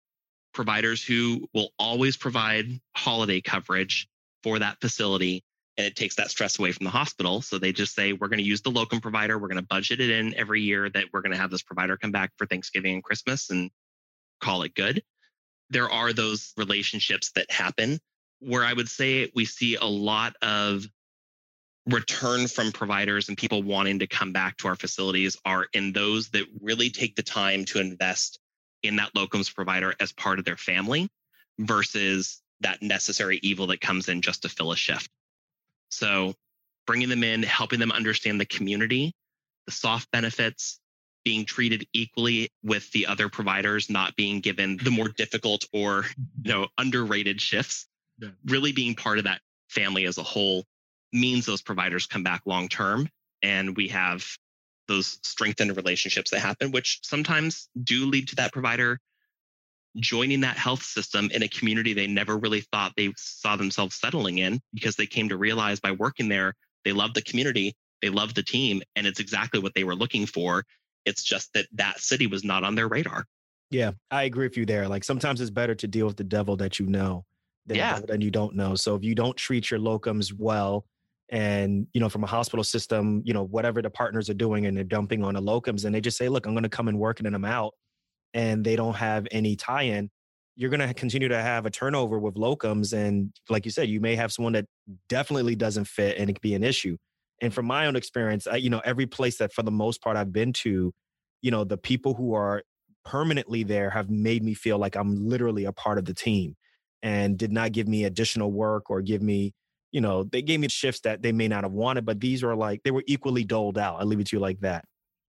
providers 0.52 1.04
who 1.04 1.48
will 1.52 1.70
always 1.78 2.16
provide 2.16 2.66
holiday 2.94 3.40
coverage 3.40 4.08
for 4.42 4.58
that 4.58 4.80
facility 4.80 5.44
and 5.76 5.86
it 5.86 5.96
takes 5.96 6.14
that 6.16 6.30
stress 6.30 6.58
away 6.58 6.72
from 6.72 6.84
the 6.84 6.90
hospital. 6.90 7.42
So 7.42 7.58
they 7.58 7.72
just 7.72 7.94
say, 7.94 8.12
we're 8.12 8.28
going 8.28 8.38
to 8.38 8.44
use 8.44 8.62
the 8.62 8.70
locum 8.70 9.00
provider. 9.00 9.38
We're 9.38 9.48
going 9.48 9.60
to 9.60 9.66
budget 9.66 10.00
it 10.00 10.10
in 10.10 10.34
every 10.34 10.62
year 10.62 10.88
that 10.88 11.06
we're 11.12 11.20
going 11.20 11.32
to 11.32 11.38
have 11.38 11.50
this 11.50 11.62
provider 11.62 11.96
come 11.96 12.12
back 12.12 12.30
for 12.36 12.46
Thanksgiving 12.46 12.94
and 12.94 13.04
Christmas 13.04 13.50
and 13.50 13.70
call 14.40 14.62
it 14.62 14.74
good. 14.74 15.02
There 15.74 15.90
are 15.90 16.12
those 16.12 16.52
relationships 16.56 17.32
that 17.32 17.50
happen 17.50 17.98
where 18.38 18.64
I 18.64 18.72
would 18.72 18.88
say 18.88 19.32
we 19.34 19.44
see 19.44 19.74
a 19.74 19.84
lot 19.84 20.36
of 20.40 20.86
return 21.86 22.46
from 22.46 22.70
providers 22.70 23.28
and 23.28 23.36
people 23.36 23.60
wanting 23.64 23.98
to 23.98 24.06
come 24.06 24.32
back 24.32 24.56
to 24.58 24.68
our 24.68 24.76
facilities 24.76 25.36
are 25.44 25.66
in 25.72 25.92
those 25.92 26.28
that 26.28 26.46
really 26.62 26.90
take 26.90 27.16
the 27.16 27.24
time 27.24 27.64
to 27.64 27.80
invest 27.80 28.38
in 28.84 28.94
that 28.96 29.12
locums 29.14 29.52
provider 29.52 29.96
as 29.98 30.12
part 30.12 30.38
of 30.38 30.44
their 30.44 30.56
family 30.56 31.08
versus 31.58 32.40
that 32.60 32.80
necessary 32.80 33.40
evil 33.42 33.66
that 33.66 33.80
comes 33.80 34.08
in 34.08 34.22
just 34.22 34.42
to 34.42 34.48
fill 34.48 34.70
a 34.70 34.76
shift. 34.76 35.10
So 35.88 36.34
bringing 36.86 37.08
them 37.08 37.24
in, 37.24 37.42
helping 37.42 37.80
them 37.80 37.90
understand 37.90 38.40
the 38.40 38.46
community, 38.46 39.12
the 39.66 39.72
soft 39.72 40.08
benefits, 40.12 40.78
being 41.24 41.44
treated 41.44 41.86
equally 41.92 42.50
with 42.62 42.90
the 42.92 43.06
other 43.06 43.28
providers, 43.28 43.88
not 43.90 44.16
being 44.16 44.40
given 44.40 44.78
the 44.82 44.90
more 44.90 45.08
difficult 45.16 45.64
or 45.72 46.04
you 46.42 46.52
know 46.52 46.68
underrated 46.78 47.40
shifts. 47.40 47.86
Yeah. 48.18 48.30
Really 48.46 48.72
being 48.72 48.94
part 48.94 49.18
of 49.18 49.24
that 49.24 49.40
family 49.68 50.04
as 50.04 50.18
a 50.18 50.22
whole 50.22 50.64
means 51.12 51.46
those 51.46 51.62
providers 51.62 52.06
come 52.06 52.22
back 52.22 52.42
long 52.46 52.68
term, 52.68 53.08
and 53.42 53.76
we 53.76 53.88
have 53.88 54.24
those 54.86 55.18
strengthened 55.22 55.76
relationships 55.76 56.30
that 56.30 56.40
happen, 56.40 56.70
which 56.70 57.00
sometimes 57.02 57.68
do 57.82 58.06
lead 58.06 58.28
to 58.28 58.36
that 58.36 58.52
provider 58.52 59.00
joining 59.96 60.40
that 60.40 60.56
health 60.56 60.82
system 60.82 61.30
in 61.32 61.42
a 61.42 61.48
community 61.48 61.92
they 61.92 62.06
never 62.06 62.36
really 62.36 62.60
thought 62.60 62.92
they 62.96 63.12
saw 63.16 63.56
themselves 63.56 63.94
settling 63.94 64.38
in 64.38 64.60
because 64.72 64.96
they 64.96 65.06
came 65.06 65.28
to 65.28 65.36
realize 65.36 65.80
by 65.80 65.92
working 65.92 66.28
there, 66.28 66.54
they 66.84 66.92
love 66.92 67.14
the 67.14 67.22
community, 67.22 67.74
they 68.02 68.08
love 68.08 68.34
the 68.34 68.42
team, 68.42 68.82
and 68.96 69.06
it's 69.06 69.20
exactly 69.20 69.60
what 69.60 69.74
they 69.74 69.84
were 69.84 69.94
looking 69.94 70.26
for. 70.26 70.64
It's 71.04 71.22
just 71.22 71.52
that 71.54 71.66
that 71.72 72.00
city 72.00 72.26
was 72.26 72.44
not 72.44 72.64
on 72.64 72.74
their 72.74 72.88
radar. 72.88 73.26
Yeah, 73.70 73.92
I 74.10 74.24
agree 74.24 74.46
with 74.46 74.56
you 74.56 74.66
there. 74.66 74.88
Like 74.88 75.04
sometimes 75.04 75.40
it's 75.40 75.50
better 75.50 75.74
to 75.74 75.88
deal 75.88 76.06
with 76.06 76.16
the 76.16 76.24
devil 76.24 76.56
that 76.56 76.78
you 76.78 76.86
know 76.86 77.24
than 77.66 77.76
yeah. 77.76 78.00
than 78.00 78.20
you 78.20 78.30
don't 78.30 78.54
know. 78.54 78.74
So 78.74 78.94
if 78.94 79.02
you 79.02 79.14
don't 79.14 79.36
treat 79.36 79.70
your 79.70 79.80
locums 79.80 80.32
well, 80.32 80.84
and 81.30 81.86
you 81.92 82.00
know 82.00 82.08
from 82.08 82.24
a 82.24 82.28
hospital 82.28 82.64
system, 82.64 83.22
you 83.24 83.32
know 83.32 83.44
whatever 83.44 83.82
the 83.82 83.90
partners 83.90 84.30
are 84.30 84.34
doing, 84.34 84.66
and 84.66 84.76
they're 84.76 84.84
dumping 84.84 85.24
on 85.24 85.34
the 85.34 85.42
locums, 85.42 85.84
and 85.84 85.94
they 85.94 86.00
just 86.00 86.18
say, 86.18 86.28
"Look, 86.28 86.46
I'm 86.46 86.52
going 86.52 86.62
to 86.64 86.68
come 86.68 86.88
and 86.88 86.98
work, 86.98 87.20
and 87.20 87.26
then 87.26 87.34
I'm 87.34 87.44
out." 87.44 87.74
and 88.34 88.64
they 88.64 88.76
don't 88.76 88.96
have 88.96 89.26
any 89.30 89.56
tie-in, 89.56 90.10
you're 90.56 90.70
going 90.70 90.86
to 90.86 90.92
continue 90.92 91.28
to 91.28 91.40
have 91.40 91.66
a 91.66 91.70
turnover 91.70 92.18
with 92.18 92.34
locums. 92.34 92.92
And 92.92 93.32
like 93.48 93.64
you 93.64 93.70
said, 93.70 93.88
you 93.88 94.00
may 94.00 94.16
have 94.16 94.32
someone 94.32 94.52
that 94.52 94.66
definitely 95.08 95.54
doesn't 95.54 95.86
fit 95.86 96.18
and 96.18 96.28
it 96.28 96.34
could 96.34 96.42
be 96.42 96.54
an 96.54 96.64
issue. 96.64 96.96
And 97.44 97.52
from 97.52 97.66
my 97.66 97.86
own 97.86 97.94
experience, 97.94 98.46
I, 98.46 98.56
you 98.56 98.70
know, 98.70 98.80
every 98.86 99.06
place 99.06 99.36
that 99.36 99.52
for 99.52 99.62
the 99.62 99.70
most 99.70 100.00
part 100.00 100.16
I've 100.16 100.32
been 100.32 100.54
to, 100.54 100.94
you 101.42 101.50
know, 101.50 101.62
the 101.62 101.76
people 101.76 102.14
who 102.14 102.32
are 102.32 102.62
permanently 103.04 103.64
there 103.64 103.90
have 103.90 104.08
made 104.08 104.42
me 104.42 104.54
feel 104.54 104.78
like 104.78 104.96
I'm 104.96 105.28
literally 105.28 105.66
a 105.66 105.72
part 105.72 105.98
of 105.98 106.06
the 106.06 106.14
team 106.14 106.56
and 107.02 107.36
did 107.36 107.52
not 107.52 107.72
give 107.72 107.86
me 107.86 108.04
additional 108.04 108.50
work 108.50 108.88
or 108.88 109.02
give 109.02 109.20
me, 109.20 109.52
you 109.92 110.00
know, 110.00 110.24
they 110.24 110.40
gave 110.40 110.58
me 110.58 110.68
shifts 110.68 111.02
that 111.02 111.20
they 111.20 111.32
may 111.32 111.46
not 111.46 111.64
have 111.64 111.72
wanted, 111.72 112.06
but 112.06 112.18
these 112.18 112.42
were 112.42 112.56
like, 112.56 112.82
they 112.82 112.90
were 112.90 113.04
equally 113.06 113.44
doled 113.44 113.76
out. 113.76 114.00
I 114.00 114.04
leave 114.04 114.20
it 114.20 114.28
to 114.28 114.36
you 114.36 114.40
like 114.40 114.60
that. 114.60 114.86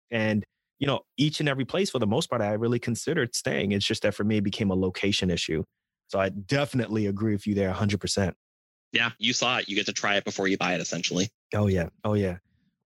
And 0.09 0.45
you 0.79 0.87
know, 0.87 1.01
each 1.17 1.41
and 1.41 1.49
every 1.49 1.65
place 1.65 1.89
for 1.89 1.99
the 1.99 2.07
most 2.07 2.29
part, 2.29 2.41
I 2.41 2.53
really 2.53 2.79
considered 2.79 3.35
staying. 3.35 3.73
It's 3.73 3.85
just 3.85 4.03
that 4.03 4.13
for 4.13 4.23
me, 4.23 4.37
it 4.37 4.43
became 4.43 4.71
a 4.71 4.75
location 4.75 5.29
issue. 5.29 5.63
So 6.07 6.19
I 6.19 6.29
definitely 6.29 7.07
agree 7.07 7.33
with 7.33 7.47
you 7.47 7.55
there 7.55 7.73
100%. 7.73 8.33
Yeah, 8.95 9.11
you 9.19 9.33
saw 9.33 9.57
it. 9.57 9.67
You 9.67 9.75
get 9.75 9.87
to 9.87 9.93
try 9.93 10.15
it 10.15 10.23
before 10.23 10.47
you 10.47 10.57
buy 10.57 10.73
it, 10.73 10.79
essentially. 10.79 11.27
Oh, 11.53 11.67
yeah. 11.67 11.89
Oh, 12.05 12.13
yeah. 12.13 12.37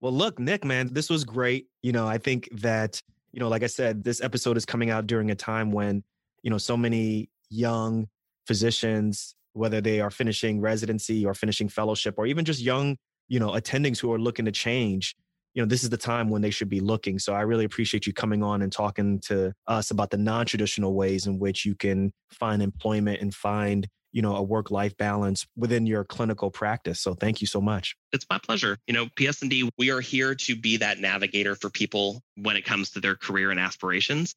Well, 0.02 0.12
look, 0.12 0.39
Nick, 0.39 0.65
man, 0.65 0.91
this 0.91 1.08
was 1.08 1.24
great. 1.24 1.67
You 1.84 1.91
know, 1.91 2.08
I 2.08 2.17
think 2.17 2.50
that, 2.52 3.00
you 3.32 3.39
know, 3.39 3.48
like 3.48 3.62
I 3.62 3.67
said, 3.67 4.04
this 4.04 4.19
episode 4.19 4.58
is 4.58 4.65
coming 4.65 4.89
out 4.89 5.06
during 5.06 5.30
a 5.30 5.36
time 5.36 5.72
when, 5.72 6.04
you 6.41 6.50
know, 6.50 6.58
so 6.58 6.76
many 6.76 7.30
young 7.52 8.08
physicians, 8.48 9.36
whether 9.54 9.82
they 9.82 10.02
are 10.02 10.10
finishing 10.10 10.60
residency 10.60 11.28
or 11.28 11.36
finishing 11.36 11.69
fellowship 11.69 12.15
or 12.17 12.26
even 12.26 12.43
just 12.43 12.60
young, 12.60 12.98
you 13.28 13.39
know, 13.39 13.50
attendings 13.50 14.00
who 14.00 14.12
are 14.12 14.19
looking 14.19 14.45
to 14.45 14.52
change, 14.52 15.15
you 15.54 15.62
know 15.62 15.67
this 15.67 15.84
is 15.84 15.89
the 15.89 15.98
time 15.98 16.30
when 16.30 16.41
they 16.41 16.52
should 16.52 16.69
be 16.69 16.80
looking 16.80 17.17
so 17.17 17.34
i 17.34 17.41
really 17.41 17.65
appreciate 17.65 18.06
you 18.06 18.13
coming 18.13 18.43
on 18.43 18.62
and 18.62 18.72
talking 18.72 19.19
to 19.19 19.52
us 19.67 19.89
about 19.89 20.12
the 20.12 20.17
non-traditional 20.17 20.93
ways 20.93 21.26
in 21.26 21.39
which 21.39 21.65
you 21.65 21.76
can 21.76 22.13
find 22.32 22.62
employment 22.62 23.19
and 23.19 23.34
find 23.34 23.88
you 24.12 24.22
know 24.22 24.36
a 24.36 24.41
work 24.41 24.72
life 24.72 24.95
balance 24.98 25.45
within 25.56 25.86
your 25.86 26.04
clinical 26.04 26.50
practice 26.50 27.00
so 27.00 27.13
thank 27.13 27.41
you 27.41 27.48
so 27.48 27.62
much 27.62 27.95
it's 28.12 28.26
my 28.30 28.38
pleasure 28.38 28.78
you 28.88 28.93
know 28.93 29.08
PS&D 29.15 29.69
we 29.78 29.91
are 29.91 30.02
here 30.02 30.36
to 30.36 30.56
be 30.56 30.78
that 30.78 31.00
navigator 31.00 31.56
for 31.56 31.69
people 31.69 32.22
when 32.36 32.56
it 32.56 32.65
comes 32.65 32.89
to 32.91 33.00
their 33.00 33.15
career 33.15 33.52
and 33.52 33.60
aspirations 33.60 34.36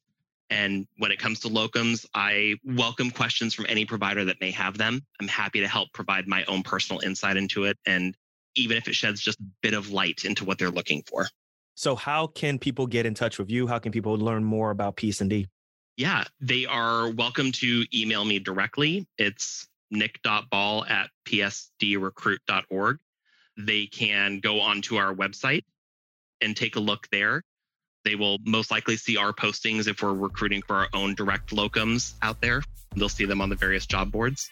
and 0.49 0.87
when 0.97 1.11
it 1.11 1.17
comes 1.17 1.39
to 1.39 1.47
locums, 1.47 2.05
I 2.13 2.57
welcome 2.63 3.09
questions 3.09 3.55
from 3.55 3.65
any 3.67 3.85
provider 3.85 4.23
that 4.25 4.39
may 4.39 4.51
have 4.51 4.77
them. 4.77 5.01
I'm 5.19 5.27
happy 5.27 5.61
to 5.61 5.67
help 5.67 5.91
provide 5.93 6.27
my 6.27 6.43
own 6.45 6.61
personal 6.61 7.01
insight 7.01 7.37
into 7.37 7.63
it 7.63 7.77
and 7.87 8.15
even 8.55 8.77
if 8.77 8.87
it 8.87 8.93
sheds 8.93 9.19
just 9.19 9.39
a 9.39 9.43
bit 9.61 9.73
of 9.73 9.91
light 9.91 10.25
into 10.25 10.45
what 10.45 10.59
they're 10.59 10.69
looking 10.69 11.03
for. 11.07 11.27
So, 11.75 11.95
how 11.95 12.27
can 12.27 12.59
people 12.59 12.85
get 12.85 13.05
in 13.05 13.15
touch 13.15 13.39
with 13.39 13.49
you? 13.49 13.65
How 13.65 13.79
can 13.79 13.91
people 13.91 14.15
learn 14.15 14.43
more 14.43 14.69
about 14.69 14.95
PS&D? 14.95 15.47
Yeah, 15.95 16.23
they 16.41 16.65
are 16.65 17.11
welcome 17.11 17.51
to 17.53 17.85
email 17.93 18.25
me 18.25 18.39
directly. 18.39 19.07
It's 19.19 19.67
nick.ball 19.91 20.85
at 20.85 21.11
psdrecruit.org. 21.25 22.99
They 23.57 23.85
can 23.85 24.39
go 24.39 24.59
onto 24.59 24.95
our 24.95 25.13
website 25.13 25.63
and 26.41 26.57
take 26.57 26.77
a 26.77 26.79
look 26.79 27.07
there. 27.11 27.43
They 28.03 28.15
will 28.15 28.39
most 28.43 28.71
likely 28.71 28.97
see 28.97 29.17
our 29.17 29.33
postings 29.33 29.87
if 29.87 30.01
we're 30.01 30.13
recruiting 30.13 30.63
for 30.63 30.77
our 30.77 30.87
own 30.93 31.13
direct 31.13 31.51
locums 31.51 32.15
out 32.23 32.41
there. 32.41 32.63
They'll 32.95 33.07
see 33.07 33.25
them 33.25 33.39
on 33.39 33.49
the 33.49 33.55
various 33.55 33.85
job 33.85 34.11
boards. 34.11 34.49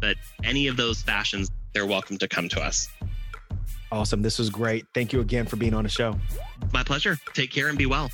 But 0.00 0.16
any 0.44 0.68
of 0.68 0.76
those 0.76 1.02
fashions, 1.02 1.50
they're 1.74 1.86
welcome 1.86 2.18
to 2.18 2.28
come 2.28 2.48
to 2.50 2.60
us. 2.60 2.88
Awesome. 3.90 4.22
This 4.22 4.38
was 4.38 4.48
great. 4.48 4.86
Thank 4.94 5.12
you 5.12 5.20
again 5.20 5.46
for 5.46 5.56
being 5.56 5.74
on 5.74 5.82
the 5.82 5.90
show. 5.90 6.16
My 6.72 6.84
pleasure. 6.84 7.18
Take 7.34 7.50
care 7.50 7.68
and 7.68 7.76
be 7.76 7.86
well. 7.86 8.10